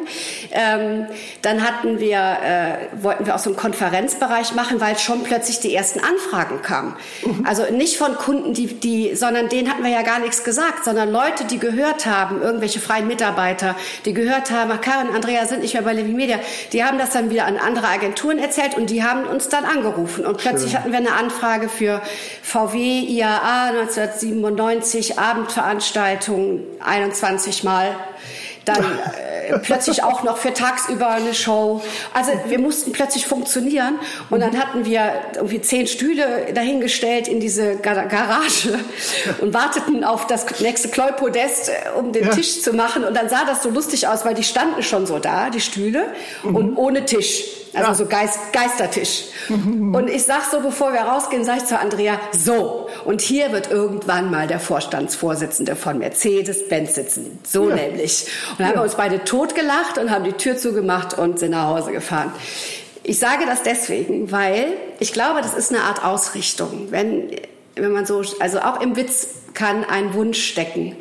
[0.51, 1.07] Ähm,
[1.41, 5.75] dann hatten wir, äh, wollten wir auch so einen Konferenzbereich machen, weil schon plötzlich die
[5.75, 6.95] ersten Anfragen kamen.
[7.25, 7.45] Mhm.
[7.45, 11.11] Also nicht von Kunden, die, die, sondern denen hatten wir ja gar nichts gesagt, sondern
[11.11, 15.75] Leute, die gehört haben, irgendwelche freien Mitarbeiter, die gehört haben, ach, Karin, Andrea sind nicht
[15.75, 16.39] mehr bei Living Media,
[16.73, 20.25] die haben das dann wieder an andere Agenturen erzählt und die haben uns dann angerufen.
[20.25, 20.79] Und plötzlich Schön.
[20.79, 22.01] hatten wir eine Anfrage für
[22.41, 27.95] VW, IAA 1997, Abendveranstaltung 21 Mal
[28.65, 31.81] dann äh, plötzlich auch noch für tagsüber eine Show.
[32.13, 33.99] Also wir mussten plötzlich funktionieren
[34.29, 38.79] und dann hatten wir irgendwie zehn Stühle dahingestellt in diese Garage
[39.39, 42.31] und warteten auf das nächste Kleupodest, äh, um den ja.
[42.31, 45.19] Tisch zu machen und dann sah das so lustig aus, weil die standen schon so
[45.19, 46.07] da, die Stühle
[46.43, 46.55] mhm.
[46.55, 47.43] und ohne Tisch.
[47.75, 47.93] Also ja.
[47.95, 49.25] so Geist, Geistertisch.
[49.49, 53.69] Und ich sag so, bevor wir rausgehen, sage ich zu Andrea, so, und hier wird
[53.69, 57.39] irgendwann mal der Vorstandsvorsitzende von Mercedes-Benz sitzen.
[57.45, 57.75] So ja.
[57.75, 58.27] nämlich.
[58.51, 58.71] Und dann ja.
[58.71, 62.31] haben wir uns beide totgelacht und haben die Tür zugemacht und sind nach Hause gefahren.
[63.03, 66.87] Ich sage das deswegen, weil ich glaube, das ist eine Art Ausrichtung.
[66.89, 67.29] Wenn,
[67.75, 70.95] wenn man so, also auch im Witz kann ein Wunsch stecken.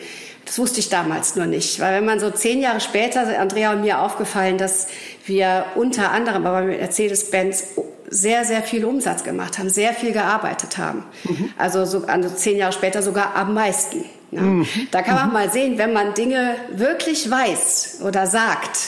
[0.55, 3.81] Das wusste ich damals nur nicht, weil wenn man so zehn Jahre später, Andrea und
[3.81, 4.87] mir aufgefallen, dass
[5.27, 7.71] wir unter anderem aber mit Mercedes-Benz
[8.09, 11.03] sehr, sehr viel Umsatz gemacht haben, sehr viel gearbeitet haben.
[11.25, 11.53] Mhm.
[11.59, 14.05] Also, so, also zehn Jahre später sogar am meisten.
[14.31, 14.43] Ne?
[14.43, 14.69] Mhm.
[14.93, 15.33] Da kann man mhm.
[15.33, 18.79] mal sehen, wenn man Dinge wirklich weiß oder sagt,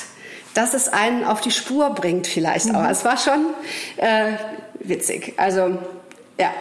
[0.55, 2.83] dass es einen auf die Spur bringt vielleicht auch.
[2.83, 2.91] Mhm.
[2.91, 3.45] Es war schon
[3.97, 4.35] äh,
[4.79, 5.35] witzig.
[5.37, 5.77] Also
[6.39, 6.53] ja,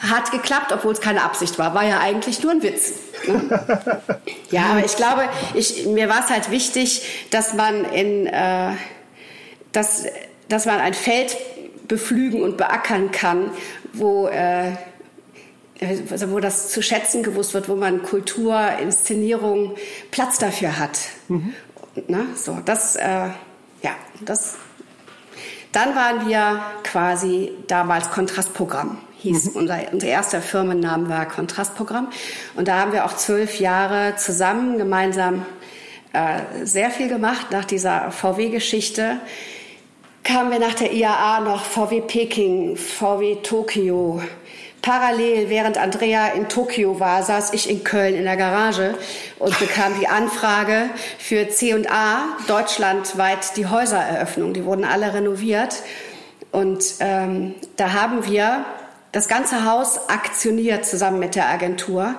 [0.00, 1.74] hat geklappt, obwohl es keine Absicht war.
[1.74, 2.94] War ja eigentlich nur ein Witz.
[4.50, 8.72] Ja, aber ich glaube, ich, mir war es halt wichtig, dass man in, äh,
[9.70, 10.06] dass,
[10.48, 11.36] dass man ein Feld
[11.86, 13.52] beflügen und beackern kann,
[13.92, 14.72] wo äh,
[16.10, 19.76] also wo das zu schätzen gewusst wird, wo man Kultur, Inszenierung
[20.10, 20.98] Platz dafür hat.
[21.28, 21.54] Mhm.
[22.08, 23.28] Na, so, das, äh,
[23.82, 24.56] ja, das.
[25.70, 29.56] Dann waren wir quasi damals Kontrastprogramm hieß mhm.
[29.56, 32.08] unser, unser erster Firmennamen war Kontrastprogramm.
[32.56, 35.46] Und da haben wir auch zwölf Jahre zusammen gemeinsam
[36.12, 39.20] äh, sehr viel gemacht nach dieser VW-Geschichte.
[40.24, 44.20] Kamen wir nach der IAA noch VW Peking, VW Tokio.
[44.82, 48.94] Parallel, während Andrea in Tokio war, saß ich in Köln in der Garage
[49.38, 54.54] und bekam die Anfrage für C&A deutschlandweit die Häusereröffnung.
[54.54, 55.82] Die wurden alle renoviert.
[56.50, 58.64] Und ähm, da haben wir
[59.12, 62.14] das ganze Haus aktioniert zusammen mit der Agentur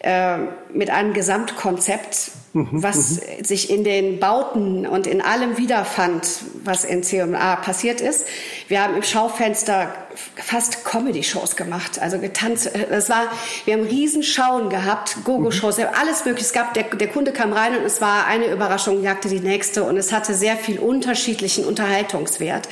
[0.00, 0.36] äh,
[0.74, 3.44] mit einem Gesamtkonzept, mhm, was mhm.
[3.44, 6.26] sich in den Bauten und in allem wiederfand,
[6.62, 8.26] was in CMA passiert ist.
[8.68, 9.94] Wir haben im Schaufenster
[10.36, 12.70] fast Comedy-Shows gemacht, also getanzt.
[12.90, 13.22] Das war,
[13.64, 15.84] wir haben Riesenschauen gehabt, Gogo-Shows, mhm.
[15.98, 16.46] alles mögliche.
[16.46, 19.84] Es gab, der, der Kunde kam rein und es war eine Überraschung, jagte die nächste
[19.84, 22.68] und es hatte sehr viel unterschiedlichen Unterhaltungswert.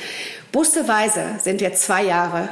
[0.51, 2.49] Busseweise sind wir zwei Jahre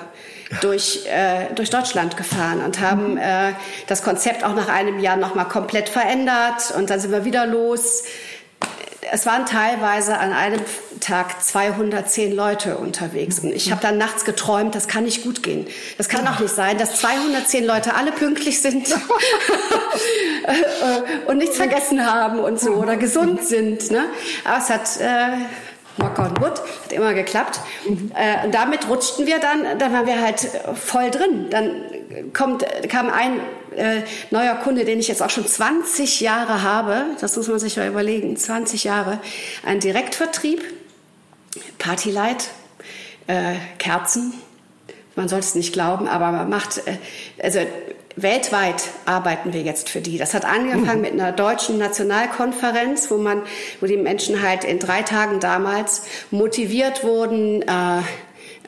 [0.59, 3.53] durch, äh, durch Deutschland gefahren und haben äh,
[3.87, 8.03] das Konzept auch nach einem Jahr nochmal komplett verändert und dann sind wir wieder los.
[9.13, 10.61] Es waren teilweise an einem
[10.99, 13.39] Tag 210 Leute unterwegs.
[13.39, 15.67] Und ich habe dann nachts geträumt, das kann nicht gut gehen.
[15.97, 18.87] Das kann doch nicht sein, dass 210 Leute alle pünktlich sind
[21.27, 23.89] und nichts vergessen haben und so oder gesund sind.
[23.91, 24.05] Ne?
[24.45, 25.45] Aber es hat äh,
[26.01, 27.59] Knock on wood, hat immer geklappt.
[27.87, 28.11] Mhm.
[28.45, 30.39] Und damit rutschten wir dann, dann waren wir halt
[30.75, 31.47] voll drin.
[31.49, 31.85] Dann
[32.33, 33.39] kommt, kam ein
[33.75, 37.77] äh, neuer Kunde, den ich jetzt auch schon 20 Jahre habe, das muss man sich
[37.77, 39.19] mal überlegen, 20 Jahre,
[39.65, 40.61] ein Direktvertrieb,
[41.77, 42.49] Partylight,
[43.27, 44.33] äh, Kerzen,
[45.15, 46.97] man sollte es nicht glauben, aber man macht, äh,
[47.41, 47.59] also
[48.15, 50.17] weltweit arbeiten wir jetzt für die.
[50.17, 51.01] Das hat angefangen mhm.
[51.01, 53.43] mit einer deutschen Nationalkonferenz, wo man,
[53.79, 58.01] wo die Menschen halt in drei Tagen damals motiviert wurden, äh,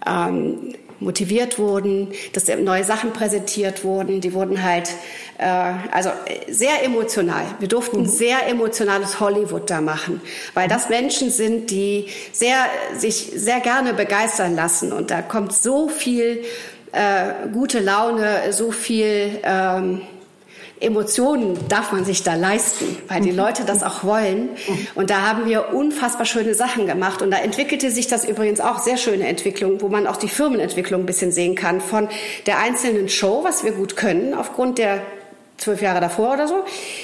[0.08, 4.22] ähm, motiviert wurden, dass neue Sachen präsentiert wurden.
[4.22, 4.90] Die wurden halt,
[5.38, 6.10] äh, also
[6.50, 7.44] sehr emotional.
[7.60, 8.06] Wir durften mhm.
[8.08, 10.22] sehr emotionales Hollywood da machen,
[10.54, 12.66] weil das Menschen sind, die sehr,
[12.98, 14.94] sich sehr gerne begeistern lassen.
[14.94, 16.44] Und da kommt so viel
[16.94, 20.02] äh, gute Laune, so viel ähm,
[20.80, 24.50] Emotionen darf man sich da leisten, weil die Leute das auch wollen.
[24.96, 27.22] Und da haben wir unfassbar schöne Sachen gemacht.
[27.22, 31.04] Und da entwickelte sich das übrigens auch sehr schöne Entwicklung, wo man auch die Firmenentwicklung
[31.04, 32.10] ein bisschen sehen kann von
[32.46, 35.02] der einzelnen Show, was wir gut können, aufgrund der
[35.58, 36.64] zwölf Jahre davor oder so,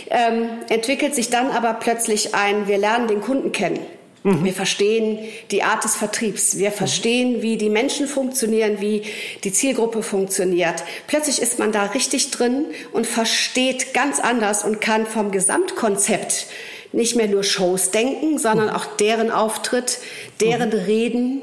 [0.09, 3.79] ähm, entwickelt sich dann aber plötzlich ein, wir lernen den Kunden kennen.
[4.23, 4.43] Mhm.
[4.43, 5.19] Wir verstehen
[5.51, 6.57] die Art des Vertriebs.
[6.57, 9.03] Wir verstehen, wie die Menschen funktionieren, wie
[9.43, 10.83] die Zielgruppe funktioniert.
[11.07, 16.47] Plötzlich ist man da richtig drin und versteht ganz anders und kann vom Gesamtkonzept
[16.91, 19.99] nicht mehr nur Shows denken, sondern auch deren Auftritt,
[20.41, 20.69] deren.
[20.73, 21.41] Reden,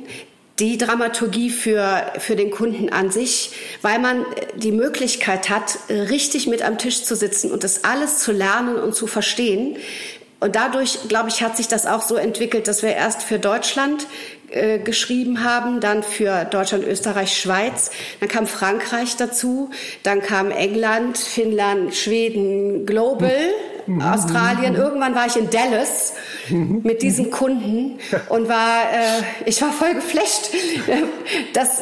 [0.59, 3.51] die Dramaturgie für, für den Kunden an sich,
[3.83, 4.25] weil man
[4.55, 8.95] die Möglichkeit hat, richtig mit am Tisch zu sitzen und das alles zu lernen und
[8.95, 9.77] zu verstehen,
[10.47, 14.07] und dadurch, glaube ich, hat sich das auch so entwickelt, dass wir erst für Deutschland
[14.53, 17.91] äh, geschrieben haben, dann für Deutschland, Österreich, Schweiz,
[18.21, 19.71] dann kam Frankreich dazu,
[20.05, 23.33] dann kam England, Finnland, Schweden, Global,
[23.89, 24.01] mhm.
[24.01, 24.77] Australien.
[24.77, 26.15] Irgendwann war ich in Dallas
[26.49, 30.51] mit diesen Kunden und war, äh, ich war voll geflasht,
[31.55, 31.81] dass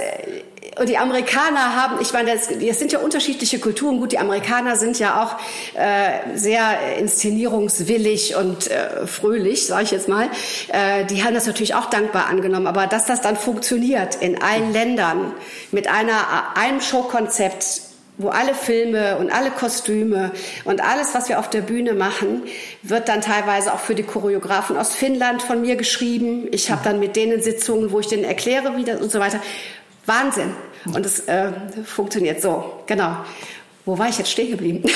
[0.76, 3.98] und die Amerikaner haben, ich meine, das, das sind ja unterschiedliche Kulturen.
[3.98, 5.36] Gut, die Amerikaner sind ja auch
[5.78, 10.28] äh, sehr inszenierungswillig und äh, fröhlich, sage ich jetzt mal.
[10.68, 12.66] Äh, die haben das natürlich auch dankbar angenommen.
[12.66, 15.32] Aber dass das dann funktioniert in allen Ländern
[15.70, 17.82] mit einer, einem Showkonzept,
[18.16, 20.30] wo alle Filme und alle Kostüme
[20.64, 22.42] und alles, was wir auf der Bühne machen,
[22.82, 26.46] wird dann teilweise auch für die Choreografen aus Finnland von mir geschrieben.
[26.52, 29.40] Ich habe dann mit denen Sitzungen, wo ich denen erkläre, wie das und so weiter.
[30.06, 30.50] Wahnsinn.
[30.86, 31.52] Und es äh,
[31.84, 32.82] funktioniert so.
[32.86, 33.16] Genau.
[33.84, 34.82] Wo war ich jetzt stehen geblieben?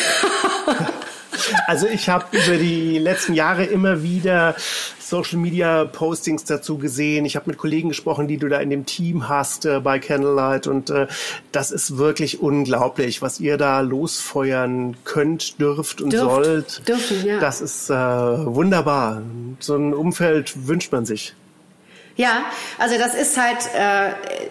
[1.66, 4.54] Also ich habe über die letzten Jahre immer wieder
[4.98, 7.24] Social Media Postings dazu gesehen.
[7.24, 10.66] Ich habe mit Kollegen gesprochen, die du da in dem Team hast äh, bei Candlelight
[10.66, 11.06] und äh,
[11.52, 16.88] das ist wirklich unglaublich, was ihr da losfeuern könnt, dürft und Dürft, sollt.
[16.88, 17.38] Dürfen, ja.
[17.38, 19.22] Das ist äh, wunderbar.
[19.60, 21.34] So ein Umfeld wünscht man sich.
[22.18, 22.46] Ja,
[22.78, 24.10] also das ist halt, äh,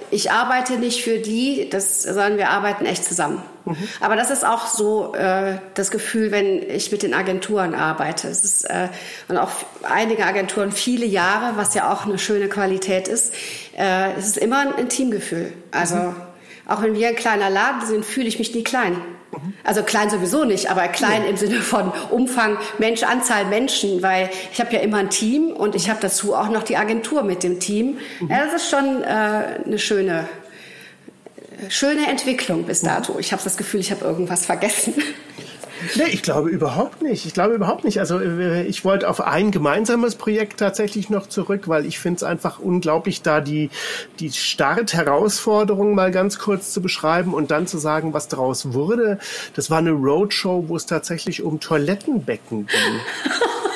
[0.10, 3.44] ich arbeite nicht für die, das, sondern wir arbeiten echt zusammen.
[3.66, 3.76] Mhm.
[4.00, 8.30] Aber das ist auch so äh, das Gefühl, wenn ich mit den Agenturen arbeite.
[8.30, 8.88] Es ist, äh,
[9.28, 9.52] und auch
[9.84, 13.34] einige Agenturen viele Jahre, was ja auch eine schöne Qualität ist.
[13.78, 15.52] Äh, es ist immer ein, ein Teamgefühl.
[15.72, 16.16] Also mhm.
[16.70, 19.02] auch wenn wir ein kleiner Laden sind, fühle ich mich nie klein.
[19.64, 21.30] Also klein sowieso nicht, aber klein ja.
[21.30, 25.76] im Sinne von Umfang, Mensch, Anzahl Menschen, weil ich habe ja immer ein Team und
[25.76, 27.98] ich habe dazu auch noch die Agentur mit dem Team.
[28.20, 28.30] Mhm.
[28.30, 29.06] Ja, das ist schon äh,
[29.66, 30.28] eine schöne,
[31.70, 33.18] schöne Entwicklung bis dato.
[33.20, 34.94] Ich habe das Gefühl, ich habe irgendwas vergessen.
[35.96, 37.26] Nee, ich glaube überhaupt nicht.
[37.26, 38.00] Ich glaube überhaupt nicht.
[38.00, 42.24] Also äh, ich wollte auf ein gemeinsames Projekt tatsächlich noch zurück, weil ich finde es
[42.24, 43.70] einfach unglaublich, da die,
[44.20, 49.20] die Start-Herausforderung mal ganz kurz zu beschreiben und dann zu sagen, was daraus wurde.
[49.56, 53.00] Das war eine Roadshow, wo es tatsächlich um Toilettenbecken ging.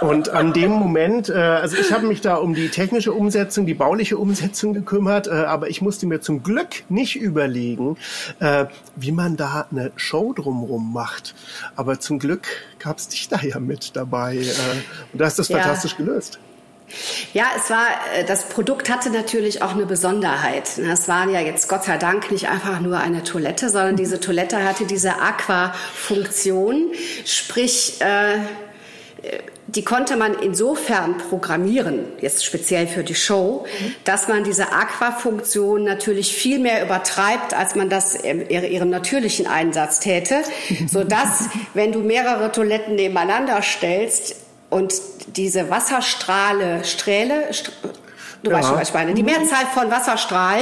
[0.00, 3.74] Und an dem Moment, äh, also ich habe mich da um die technische Umsetzung, die
[3.74, 7.96] bauliche Umsetzung gekümmert, äh, aber ich musste mir zum Glück nicht überlegen,
[8.40, 11.34] äh, wie man da eine Show drumrum macht.
[11.76, 12.46] Aber zum Glück
[12.78, 14.42] gab es dich da ja mit dabei äh,
[15.12, 15.58] und da hast das ja.
[15.58, 16.38] fantastisch gelöst.
[17.32, 20.78] Ja, es war, äh, das Produkt hatte natürlich auch eine Besonderheit.
[20.78, 24.62] Es war ja jetzt Gott sei Dank nicht einfach nur eine Toilette, sondern diese Toilette
[24.62, 26.92] hatte diese Aqua-Funktion,
[27.24, 28.38] sprich, äh,
[29.68, 33.66] die konnte man insofern programmieren, jetzt speziell für die Show,
[34.04, 39.98] dass man diese Aqua-Funktion natürlich viel mehr übertreibt, als man das in ihrem natürlichen Einsatz
[39.98, 40.42] täte,
[40.86, 44.36] sodass, wenn du mehrere Toiletten nebeneinander stellst
[44.70, 44.94] und
[45.36, 47.48] diese Wasserstrahle, Strähle,
[48.42, 48.58] Du ja.
[48.58, 49.14] weißt schon, was ich meine.
[49.14, 50.60] Die Mehrzahl von Wasserstrahl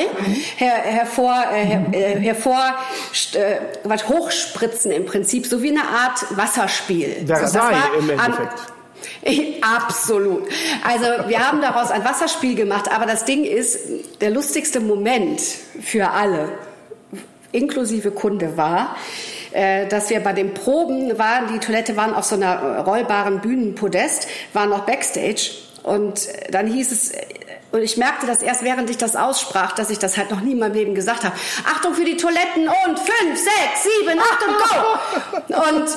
[0.57, 2.75] her, hervor, äh, her, äh, hervor
[3.35, 7.27] äh, was hochspritzen im Prinzip, so wie eine Art Wasserspiel.
[7.27, 8.74] Versailles so, war im Endeffekt.
[9.61, 10.49] Absolut.
[10.87, 13.79] Also wir haben daraus ein Wasserspiel gemacht, aber das Ding ist,
[14.21, 15.41] der lustigste Moment
[15.83, 16.49] für alle,
[17.53, 18.97] inklusive Kunde, war,
[19.53, 24.27] äh, dass wir bei den Proben waren, die Toilette waren auf so einer rollbaren Bühnenpodest,
[24.53, 25.53] waren noch Backstage
[25.83, 27.13] und dann hieß es,
[27.75, 30.53] und ich merkte das erst, während ich das aussprach, dass ich das halt noch nie
[30.53, 31.35] in meinem Leben gesagt habe.
[31.67, 35.71] Achtung für die Toiletten und fünf, sechs, sieben, acht und go!
[35.71, 35.89] Und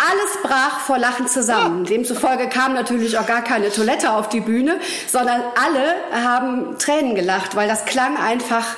[0.00, 1.84] alles brach vor Lachen zusammen.
[1.84, 5.94] Demzufolge kam natürlich auch gar keine Toilette auf die Bühne, sondern alle
[6.24, 8.76] haben Tränen gelacht, weil das klang einfach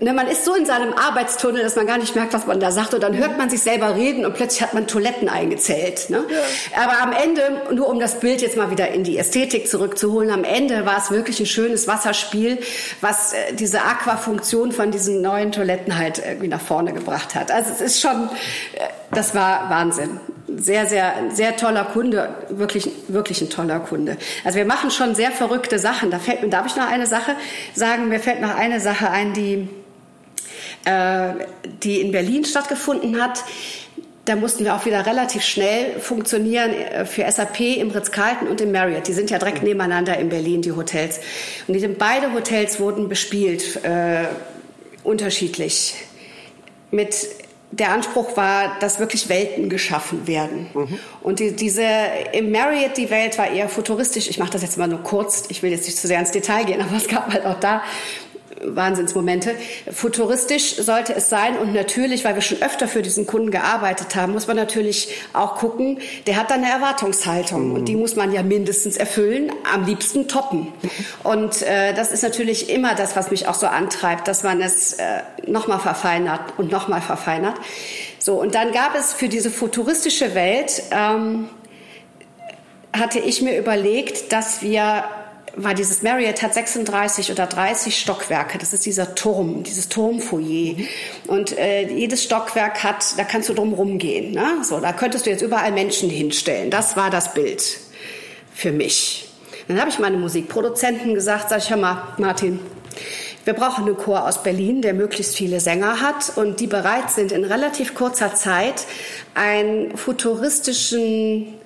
[0.00, 2.70] ne, man ist so in seinem Arbeitstunnel, dass man gar nicht merkt, was man da
[2.70, 2.94] sagt.
[2.94, 6.10] Und dann hört man sich selber reden und plötzlich hat man Toiletten eingezählt.
[6.10, 6.24] Ne?
[6.28, 6.82] Ja.
[6.82, 10.44] Aber am Ende, nur um das Bild jetzt mal wieder in die Ästhetik zurückzuholen, am
[10.44, 12.58] Ende war es wirklich ein schönes Wasserspiel,
[13.00, 17.50] was äh, diese Aquafunktion von diesen neuen Toiletten halt irgendwie nach vorne gebracht hat.
[17.50, 18.28] Also es ist schon,
[18.74, 20.20] äh, das war Wahnsinn
[20.56, 24.16] sehr, sehr, sehr toller Kunde, wirklich, wirklich ein toller Kunde.
[24.44, 26.10] Also wir machen schon sehr verrückte Sachen.
[26.10, 27.36] Da fällt mir, darf ich noch eine Sache
[27.74, 28.08] sagen?
[28.08, 29.68] Mir fällt noch eine Sache ein, die,
[30.84, 31.32] äh,
[31.82, 33.44] die in Berlin stattgefunden hat.
[34.24, 38.72] Da mussten wir auch wieder relativ schnell funktionieren äh, für SAP im Ritz-Carlton und im
[38.72, 39.08] Marriott.
[39.08, 41.20] Die sind ja direkt nebeneinander in Berlin, die Hotels.
[41.66, 44.26] Und die, beide Hotels wurden bespielt, äh,
[45.02, 45.94] unterschiedlich.
[46.90, 47.14] Mit
[47.72, 50.66] der Anspruch war, dass wirklich Welten geschaffen werden.
[50.74, 50.98] Mhm.
[51.22, 51.84] Und die, diese
[52.32, 54.28] im Marriott die Welt war eher futuristisch.
[54.28, 55.44] Ich mache das jetzt mal nur kurz.
[55.48, 57.82] Ich will jetzt nicht zu sehr ins Detail gehen, aber es gab halt auch da
[58.62, 59.54] Wahnsinnsmomente.
[59.90, 64.32] Futuristisch sollte es sein und natürlich, weil wir schon öfter für diesen Kunden gearbeitet haben,
[64.32, 67.74] muss man natürlich auch gucken, der hat da eine Erwartungshaltung mhm.
[67.74, 70.72] und die muss man ja mindestens erfüllen, am liebsten toppen.
[71.22, 74.94] Und äh, das ist natürlich immer das, was mich auch so antreibt, dass man es
[74.94, 77.54] äh, nochmal verfeinert und nochmal verfeinert.
[78.18, 81.48] So, und dann gab es für diese futuristische Welt, ähm,
[82.92, 85.04] hatte ich mir überlegt, dass wir
[85.56, 88.58] war dieses Marriott hat 36 oder 30 Stockwerke.
[88.58, 90.76] Das ist dieser Turm, dieses Turmfoyer.
[91.26, 94.32] Und äh, jedes Stockwerk hat, da kannst du drum rumgehen.
[94.32, 94.62] Ne?
[94.62, 96.70] So, da könntest du jetzt überall Menschen hinstellen.
[96.70, 97.78] Das war das Bild
[98.52, 99.28] für mich.
[99.68, 102.58] Dann habe ich meine Musikproduzenten gesagt, sag ich, hör mal, Martin,
[103.44, 107.32] wir brauchen einen Chor aus Berlin, der möglichst viele Sänger hat und die bereit sind,
[107.32, 108.84] in relativ kurzer Zeit
[109.34, 111.59] einen futuristischen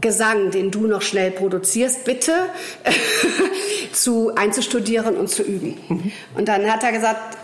[0.00, 2.32] Gesang, den du noch schnell produzierst, bitte
[3.92, 5.78] zu einzustudieren und zu üben.
[5.88, 6.12] Mhm.
[6.34, 7.36] Und dann hat er gesagt,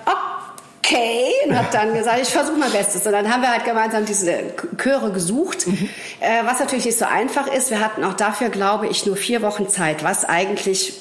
[0.87, 3.05] okay, und hat dann gesagt, ich versuche mein Bestes.
[3.07, 5.89] Und dann haben wir halt gemeinsam diese Chöre gesucht, mhm.
[6.21, 7.71] äh, was natürlich nicht so einfach ist.
[7.71, 10.95] Wir hatten auch dafür, glaube ich, nur vier Wochen Zeit, was eigentlich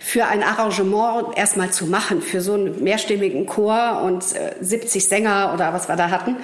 [0.00, 5.50] für ein Arrangement erstmal zu machen, für so einen mehrstimmigen Chor und äh, 70 Sänger
[5.52, 6.36] oder was wir da hatten.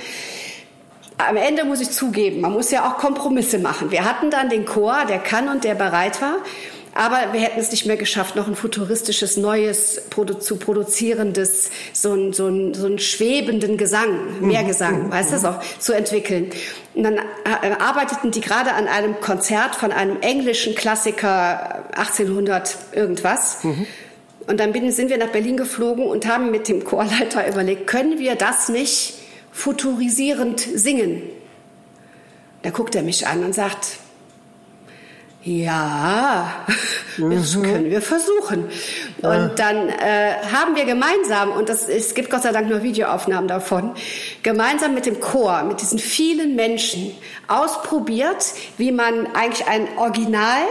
[1.28, 3.90] Am Ende muss ich zugeben, man muss ja auch Kompromisse machen.
[3.90, 6.36] Wir hatten dann den Chor, der kann und der bereit war.
[6.94, 12.12] Aber wir hätten es nicht mehr geschafft, noch ein futuristisches, neues, produ zu produzierendes, so
[12.12, 15.10] ein, so ein, so ein schwebenden Gesang, Mehrgesang, mhm.
[15.10, 15.44] weißt du, mhm.
[15.46, 16.50] auch zu entwickeln.
[16.94, 23.64] Und dann äh, arbeiteten die gerade an einem Konzert von einem englischen Klassiker 1800 irgendwas.
[23.64, 23.86] Mhm.
[24.46, 28.34] Und dann sind wir nach Berlin geflogen und haben mit dem Chorleiter überlegt, können wir
[28.34, 29.14] das nicht
[29.52, 31.22] futurisierend singen?
[32.62, 33.98] Da guckt er mich an und sagt,
[35.44, 36.64] ja,
[37.18, 37.62] das mhm.
[37.62, 38.70] können wir versuchen.
[39.22, 43.48] Und dann äh, haben wir gemeinsam, und das, es gibt Gott sei Dank nur Videoaufnahmen
[43.48, 43.94] davon,
[44.42, 47.12] gemeinsam mit dem Chor, mit diesen vielen Menschen
[47.48, 48.44] ausprobiert,
[48.78, 50.62] wie man eigentlich ein Original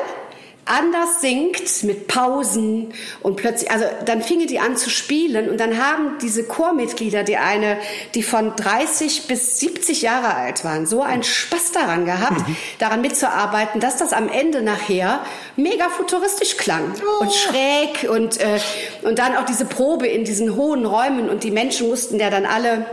[0.66, 5.78] anders singt mit Pausen und plötzlich, also dann fingen die an zu spielen und dann
[5.78, 7.78] haben diese Chormitglieder, die eine,
[8.14, 12.55] die von 30 bis 70 Jahre alt waren, so einen Spaß daran gehabt, mhm.
[12.80, 17.24] daran mitzuarbeiten, dass das am Ende nachher mega futuristisch klang oh.
[17.24, 18.59] und schräg und, äh,
[19.01, 22.45] und dann auch diese Probe in diesen hohen Räumen und die Menschen mussten ja dann
[22.45, 22.86] alle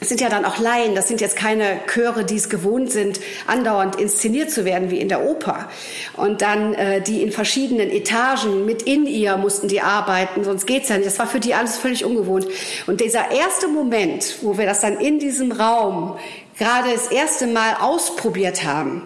[0.00, 3.18] es sind ja dann auch Laien, das sind jetzt keine Chöre, die es gewohnt sind,
[3.46, 5.68] andauernd inszeniert zu werden wie in der Oper.
[6.16, 10.88] Und dann äh, die in verschiedenen Etagen mit in ihr mussten die arbeiten, sonst geht's
[10.88, 11.08] ja nicht.
[11.08, 12.46] Das war für die alles völlig ungewohnt.
[12.86, 16.16] Und dieser erste Moment, wo wir das dann in diesem Raum
[16.58, 19.02] gerade das erste Mal ausprobiert haben,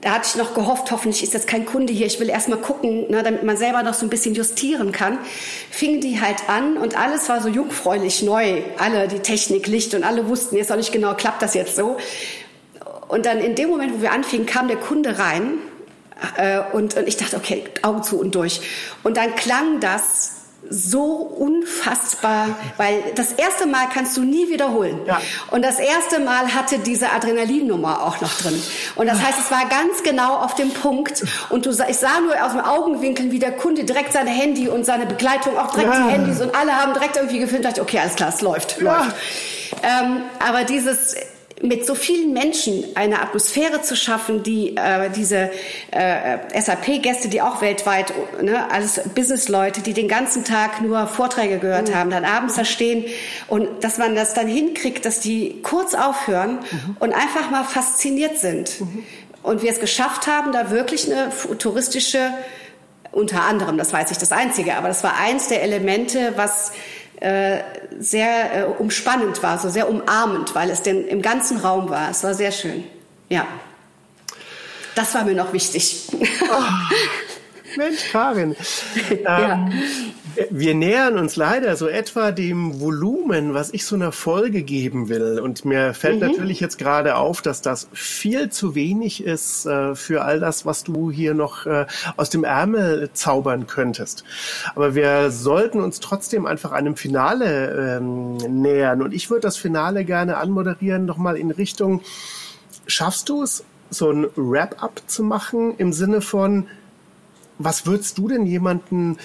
[0.00, 2.58] da hatte ich noch gehofft, hoffentlich ist jetzt kein Kunde hier, ich will erst mal
[2.58, 5.18] gucken, ne, damit man selber noch so ein bisschen justieren kann.
[5.70, 8.62] Fingen die halt an und alles war so jungfräulich neu.
[8.78, 11.96] Alle, die Technik, Licht und alle wussten jetzt auch nicht genau, klappt das jetzt so.
[13.08, 15.54] Und dann in dem Moment, wo wir anfingen, kam der Kunde rein
[16.36, 18.60] äh, und, und ich dachte, okay, Augen zu und durch.
[19.02, 20.37] Und dann klang das
[20.70, 25.00] so unfassbar, weil das erste Mal kannst du nie wiederholen.
[25.06, 25.20] Ja.
[25.50, 28.60] Und das erste Mal hatte diese Adrenalinnummer auch noch drin.
[28.96, 31.24] Und das heißt, es war ganz genau auf dem Punkt.
[31.50, 34.84] Und du, ich sah nur aus dem Augenwinkel, wie der Kunde direkt sein Handy und
[34.84, 36.06] seine Begleitung auch direkt ja.
[36.06, 37.64] die Handys und alle haben direkt irgendwie gefilmt.
[37.64, 38.98] Dachte, okay, alles klar, es läuft, ja.
[38.98, 39.16] läuft.
[39.82, 41.14] Ähm, aber dieses
[41.62, 45.50] mit so vielen Menschen eine Atmosphäre zu schaffen, die äh, diese
[45.90, 51.90] äh, SAP-Gäste, die auch weltweit, ne, alles Business-Leute, die den ganzen Tag nur Vorträge gehört
[51.90, 51.94] mhm.
[51.94, 53.04] haben, dann abends da stehen
[53.48, 56.96] und dass man das dann hinkriegt, dass die kurz aufhören mhm.
[57.00, 58.80] und einfach mal fasziniert sind.
[58.80, 59.04] Mhm.
[59.42, 62.32] Und wir es geschafft haben, da wirklich eine touristische,
[63.12, 66.72] unter anderem, das weiß ich das Einzige, aber das war eins der Elemente, was
[67.20, 67.58] äh,
[67.98, 72.10] sehr äh, umspannend war, so sehr umarmend, weil es denn im ganzen Raum war.
[72.10, 72.84] Es war sehr schön.
[73.28, 73.46] Ja.
[74.94, 76.08] Das war mir noch wichtig.
[76.12, 76.62] Oh,
[77.76, 78.56] Mensch, Karin.
[79.24, 79.68] ja.
[80.50, 85.40] Wir nähern uns leider so etwa dem Volumen, was ich so einer Folge geben will.
[85.40, 86.28] Und mir fällt mhm.
[86.28, 90.84] natürlich jetzt gerade auf, dass das viel zu wenig ist äh, für all das, was
[90.84, 91.86] du hier noch äh,
[92.16, 94.24] aus dem Ärmel zaubern könntest.
[94.74, 99.02] Aber wir sollten uns trotzdem einfach einem Finale ähm, nähern.
[99.02, 102.02] Und ich würde das Finale gerne anmoderieren, nochmal in Richtung,
[102.86, 106.66] schaffst du es, so ein Wrap-up zu machen im Sinne von,
[107.58, 109.18] was würdest du denn jemanden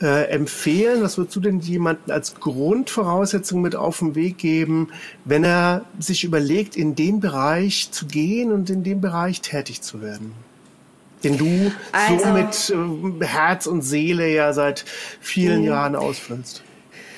[0.00, 1.02] äh, empfehlen?
[1.02, 4.88] Was würdest du denn jemanden als Grundvoraussetzung mit auf den Weg geben,
[5.24, 10.02] wenn er sich überlegt, in den Bereich zu gehen und in dem Bereich tätig zu
[10.02, 10.32] werden?
[11.24, 14.84] Den du also, so mit äh, Herz und Seele ja seit
[15.20, 15.68] vielen mh.
[15.68, 16.62] Jahren ausfüllst.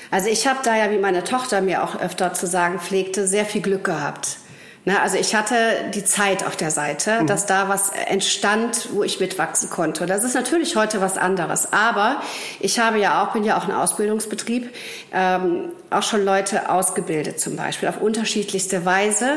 [0.09, 3.45] Also ich habe da ja, wie meine Tochter mir auch öfter zu sagen pflegte, sehr
[3.45, 4.37] viel Glück gehabt.
[4.83, 5.55] Ne, also ich hatte
[5.93, 7.27] die Zeit auf der Seite, mhm.
[7.27, 10.07] dass da was entstand, wo ich mitwachsen konnte.
[10.07, 11.71] Das ist natürlich heute was anderes.
[11.71, 12.23] Aber
[12.59, 14.73] ich habe ja auch, bin ja auch ein Ausbildungsbetrieb,
[15.13, 19.33] ähm, auch schon Leute ausgebildet zum Beispiel auf unterschiedlichste Weise,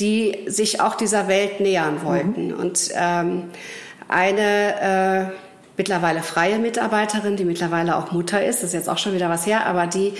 [0.00, 2.48] die sich auch dieser Welt nähern wollten.
[2.48, 2.54] Mhm.
[2.54, 3.50] Und ähm,
[4.08, 5.45] eine äh,
[5.76, 9.46] mittlerweile freie Mitarbeiterin, die mittlerweile auch Mutter ist, das ist jetzt auch schon wieder was
[9.46, 10.14] her, aber die,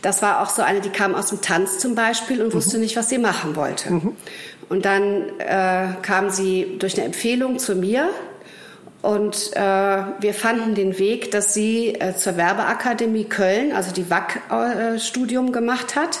[0.00, 2.54] das war auch so eine, die kam aus dem Tanz zum Beispiel und mhm.
[2.54, 3.92] wusste nicht, was sie machen wollte.
[3.92, 4.16] Mhm.
[4.68, 8.08] Und dann äh, kam sie durch eine Empfehlung zu mir
[9.02, 15.50] und äh, wir fanden den Weg, dass sie äh, zur Werbeakademie Köln, also die WAC-Studium
[15.50, 16.20] gemacht hat,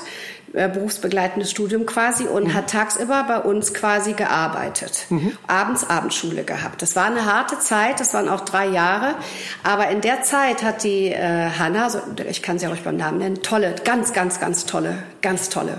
[0.54, 2.54] äh, berufsbegleitendes Studium quasi und mhm.
[2.54, 5.06] hat tagsüber bei uns quasi gearbeitet.
[5.08, 5.36] Mhm.
[5.46, 6.82] Abends Abendschule gehabt.
[6.82, 9.14] Das war eine harte Zeit, das waren auch drei Jahre.
[9.62, 13.18] Aber in der Zeit hat die äh, Hanna, so, ich kann sie auch beim Namen
[13.18, 15.78] nennen, tolle, ganz, ganz, ganz tolle, ganz tolle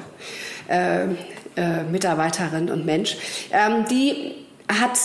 [0.68, 1.04] äh,
[1.56, 3.18] äh, Mitarbeiterin und Mensch,
[3.52, 4.34] ähm, die
[4.68, 4.98] hat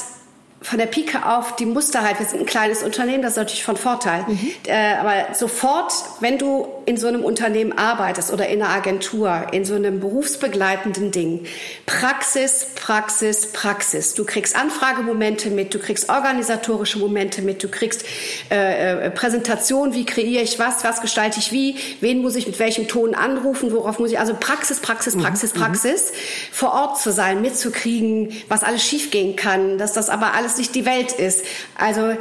[0.62, 3.64] von der Pike auf, die musste halt, wir sind ein kleines Unternehmen, das ist natürlich
[3.64, 4.24] von Vorteil.
[4.26, 4.50] Mhm.
[4.66, 9.64] Äh, aber sofort, wenn du in so einem Unternehmen arbeitest oder in einer Agentur, in
[9.64, 11.46] so einem berufsbegleitenden Ding,
[11.86, 14.14] Praxis, Praxis, Praxis.
[14.14, 18.04] Du kriegst Anfragemomente mit, du kriegst organisatorische Momente mit, du kriegst
[18.50, 22.58] äh, äh, Präsentation, wie kreiere ich was, was gestalte ich wie, wen muss ich mit
[22.58, 25.22] welchem Ton anrufen, worauf muss ich, also Praxis, Praxis, mhm.
[25.22, 25.60] Praxis, mhm.
[25.60, 26.12] Praxis,
[26.50, 30.74] vor Ort zu sein, mitzukriegen, was alles schiefgehen kann, dass das aber alles alles nicht
[30.74, 31.44] die Welt ist.
[31.76, 32.14] Also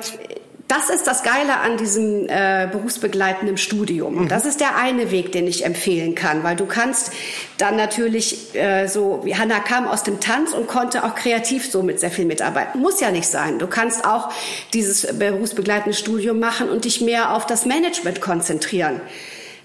[0.68, 4.24] das ist das Geile an diesem äh, berufsbegleitenden Studium.
[4.24, 4.28] Mhm.
[4.28, 7.11] Das ist der eine Weg, den ich empfehlen kann, weil du kannst
[7.57, 11.84] dann natürlich äh, so, wie Hanna kam aus dem Tanz und konnte auch kreativ so
[11.84, 12.82] mit sehr viel mitarbeiten.
[12.82, 13.59] Muss ja nicht sein.
[13.59, 14.30] Du kannst auch
[14.74, 18.99] dieses berufsbegleitende Studium machen und dich mehr auf das Management konzentrieren.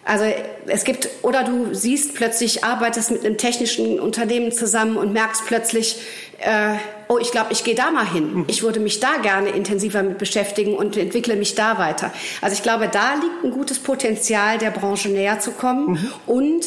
[0.05, 0.25] Also
[0.67, 5.97] es gibt, oder du siehst plötzlich, arbeitest mit einem technischen Unternehmen zusammen und merkst plötzlich,
[6.41, 6.75] äh,
[7.13, 8.35] oh, ich glaube, ich gehe da mal hin.
[8.35, 8.45] Mhm.
[8.49, 12.13] Ich würde mich da gerne intensiver mit beschäftigen und entwickle mich da weiter.
[12.41, 15.93] Also ich glaube, da liegt ein gutes Potenzial, der Branche näher zu kommen.
[15.93, 16.13] Mhm.
[16.27, 16.65] Und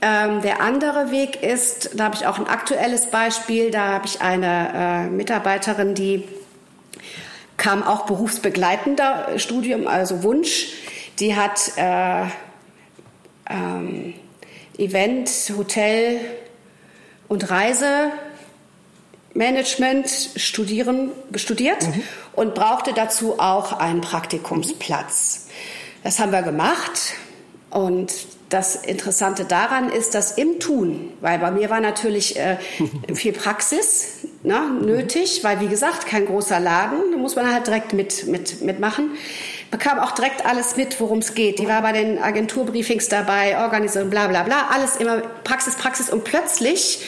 [0.00, 4.20] ähm, der andere Weg ist, da habe ich auch ein aktuelles Beispiel, da habe ich
[4.20, 6.24] eine äh, Mitarbeiterin, die
[7.56, 10.68] kam auch berufsbegleitender Studium, also Wunsch.
[11.18, 12.26] Die hat äh,
[13.50, 14.14] ähm,
[14.78, 16.20] Event, Hotel
[17.26, 17.50] und
[19.34, 22.02] Reisemanagement studieren, studiert mhm.
[22.34, 25.48] und brauchte dazu auch einen Praktikumsplatz.
[26.02, 27.14] Das haben wir gemacht
[27.70, 28.12] und
[28.48, 32.56] das Interessante daran ist, dass im Tun, weil bei mir war natürlich äh,
[33.14, 37.92] viel Praxis ne, nötig, weil wie gesagt, kein großer Laden, da muss man halt direkt
[37.92, 39.10] mit, mit, mitmachen
[39.70, 41.58] bekam auch direkt alles mit, worum es geht.
[41.58, 46.08] Die war bei den Agenturbriefings dabei, Organisation, bla bla bla, alles immer Praxis, Praxis.
[46.08, 47.00] Und plötzlich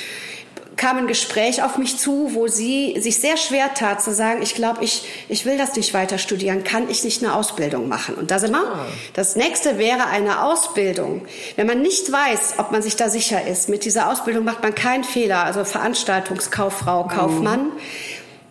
[0.80, 4.54] kam ein Gespräch auf mich zu, wo sie sich sehr schwer tat zu sagen, ich
[4.54, 8.14] glaube, ich, ich will das nicht weiter studieren, kann ich nicht eine Ausbildung machen?
[8.14, 8.64] Und da sind wir.
[8.64, 8.86] Ah.
[9.12, 11.26] Das nächste wäre eine Ausbildung.
[11.56, 14.74] Wenn man nicht weiß, ob man sich da sicher ist, mit dieser Ausbildung macht man
[14.74, 17.72] keinen Fehler, also Veranstaltungskauffrau, Kaufmann, mhm.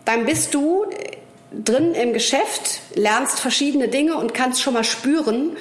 [0.04, 0.84] dann bist du
[1.52, 5.56] drin im Geschäft, lernst verschiedene Dinge und kannst schon mal spüren,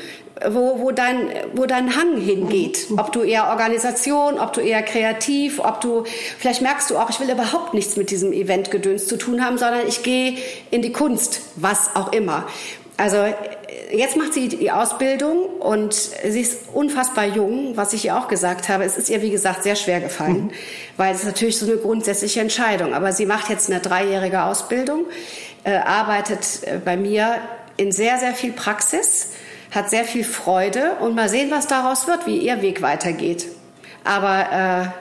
[0.48, 2.88] wo, wo, dein, wo dein Hang hingeht.
[2.98, 6.06] Ob du eher Organisation, ob du eher kreativ, ob du,
[6.38, 9.88] vielleicht merkst du auch, ich will überhaupt nichts mit diesem Eventgedöns zu tun haben, sondern
[9.88, 10.38] ich gehe
[10.72, 12.46] in die Kunst, was auch immer.
[12.98, 13.18] Also
[13.92, 18.68] jetzt macht sie die Ausbildung und sie ist unfassbar jung, was ich ihr auch gesagt
[18.70, 18.84] habe.
[18.84, 20.52] Es ist ihr, wie gesagt, sehr schwer gefallen, mhm.
[20.98, 22.94] weil es ist natürlich so eine grundsätzliche Entscheidung.
[22.94, 25.06] Aber sie macht jetzt eine dreijährige Ausbildung
[25.64, 27.38] äh, arbeitet äh, bei mir
[27.78, 29.30] in sehr, sehr viel Praxis,
[29.72, 33.48] hat sehr viel Freude und mal sehen, was daraus wird, wie ihr Weg weitergeht.
[34.04, 34.94] Aber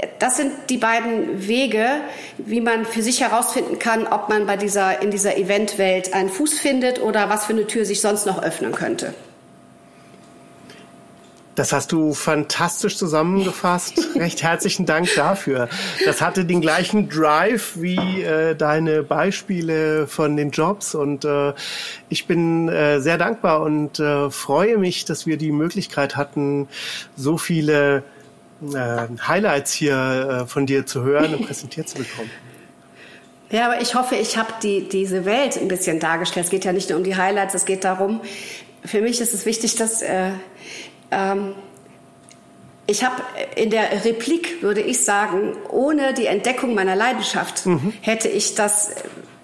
[0.00, 1.86] äh, das sind die beiden Wege,
[2.38, 6.58] wie man für sich herausfinden kann, ob man bei dieser, in dieser Eventwelt einen Fuß
[6.58, 9.14] findet oder was für eine Tür sich sonst noch öffnen könnte.
[11.56, 13.98] Das hast du fantastisch zusammengefasst.
[14.14, 15.68] Recht herzlichen Dank dafür.
[16.04, 21.54] Das hatte den gleichen Drive wie äh, deine Beispiele von den Jobs und äh,
[22.10, 26.68] ich bin äh, sehr dankbar und äh, freue mich, dass wir die Möglichkeit hatten,
[27.16, 28.02] so viele
[28.62, 32.30] äh, Highlights hier äh, von dir zu hören und präsentiert zu bekommen.
[33.50, 36.46] Ja, aber ich hoffe, ich habe die, diese Welt ein bisschen dargestellt.
[36.46, 38.20] Es geht ja nicht nur um die Highlights, es geht darum,
[38.84, 40.30] für mich ist es wichtig, dass äh,
[41.16, 41.54] ähm,
[42.86, 43.16] ich habe
[43.56, 47.92] in der Replik, würde ich sagen, ohne die Entdeckung meiner Leidenschaft mhm.
[48.00, 48.94] hätte ich das,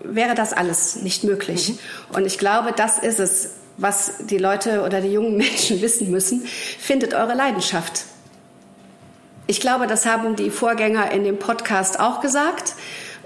[0.00, 1.70] wäre das alles nicht möglich.
[1.70, 1.78] Mhm.
[2.16, 6.44] Und ich glaube, das ist es, was die Leute oder die jungen Menschen wissen müssen.
[6.44, 8.04] Findet eure Leidenschaft.
[9.48, 12.74] Ich glaube, das haben die Vorgänger in dem Podcast auch gesagt.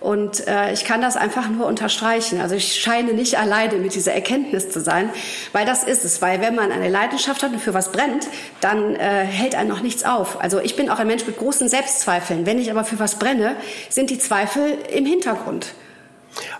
[0.07, 2.41] Und äh, ich kann das einfach nur unterstreichen.
[2.41, 5.11] Also ich scheine nicht alleine mit dieser Erkenntnis zu sein,
[5.51, 6.23] weil das ist es.
[6.23, 8.29] Weil wenn man eine Leidenschaft hat und für was brennt,
[8.61, 10.41] dann äh, hält einen noch nichts auf.
[10.41, 12.47] Also ich bin auch ein Mensch mit großen Selbstzweifeln.
[12.47, 13.57] Wenn ich aber für was brenne,
[13.89, 15.74] sind die Zweifel im Hintergrund.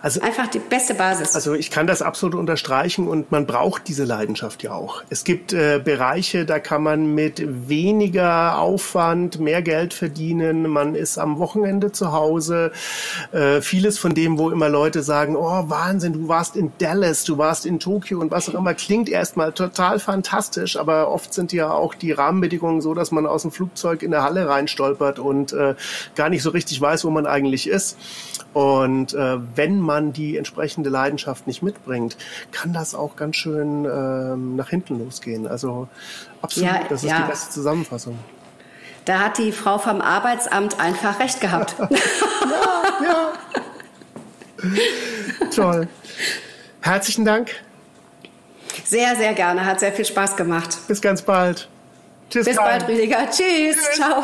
[0.01, 1.35] Also, Einfach die beste Basis.
[1.35, 5.03] Also ich kann das absolut unterstreichen und man braucht diese Leidenschaft ja auch.
[5.09, 10.67] Es gibt äh, Bereiche, da kann man mit weniger Aufwand mehr Geld verdienen.
[10.69, 12.71] Man ist am Wochenende zu Hause.
[13.31, 17.37] Äh, vieles von dem, wo immer Leute sagen, oh Wahnsinn, du warst in Dallas, du
[17.37, 21.71] warst in Tokio und was auch immer, klingt erstmal total fantastisch, aber oft sind ja
[21.71, 25.75] auch die Rahmenbedingungen so, dass man aus dem Flugzeug in der Halle reinstolpert und äh,
[26.15, 27.97] gar nicht so richtig weiß, wo man eigentlich ist.
[28.53, 29.37] Und äh,
[29.67, 32.15] wenn man die entsprechende Leidenschaft nicht mitbringt,
[32.53, 35.45] kann das auch ganz schön ähm, nach hinten losgehen.
[35.45, 35.89] Also
[36.41, 37.23] absolut, ja, das ist ja.
[37.23, 38.17] die beste Zusammenfassung.
[39.03, 41.75] Da hat die Frau vom Arbeitsamt einfach recht gehabt.
[41.79, 41.93] ja,
[43.03, 43.33] ja.
[45.53, 45.87] Toll.
[46.81, 47.51] Herzlichen Dank.
[48.85, 49.65] Sehr, sehr gerne.
[49.65, 50.77] Hat sehr viel Spaß gemacht.
[50.87, 51.67] Bis ganz bald.
[52.29, 52.45] Tschüss.
[52.45, 52.79] Bis Karl.
[52.79, 53.29] bald, Rüdiger.
[53.29, 53.75] Tschüss.
[53.75, 53.95] Tschüss.
[53.95, 54.23] Ciao.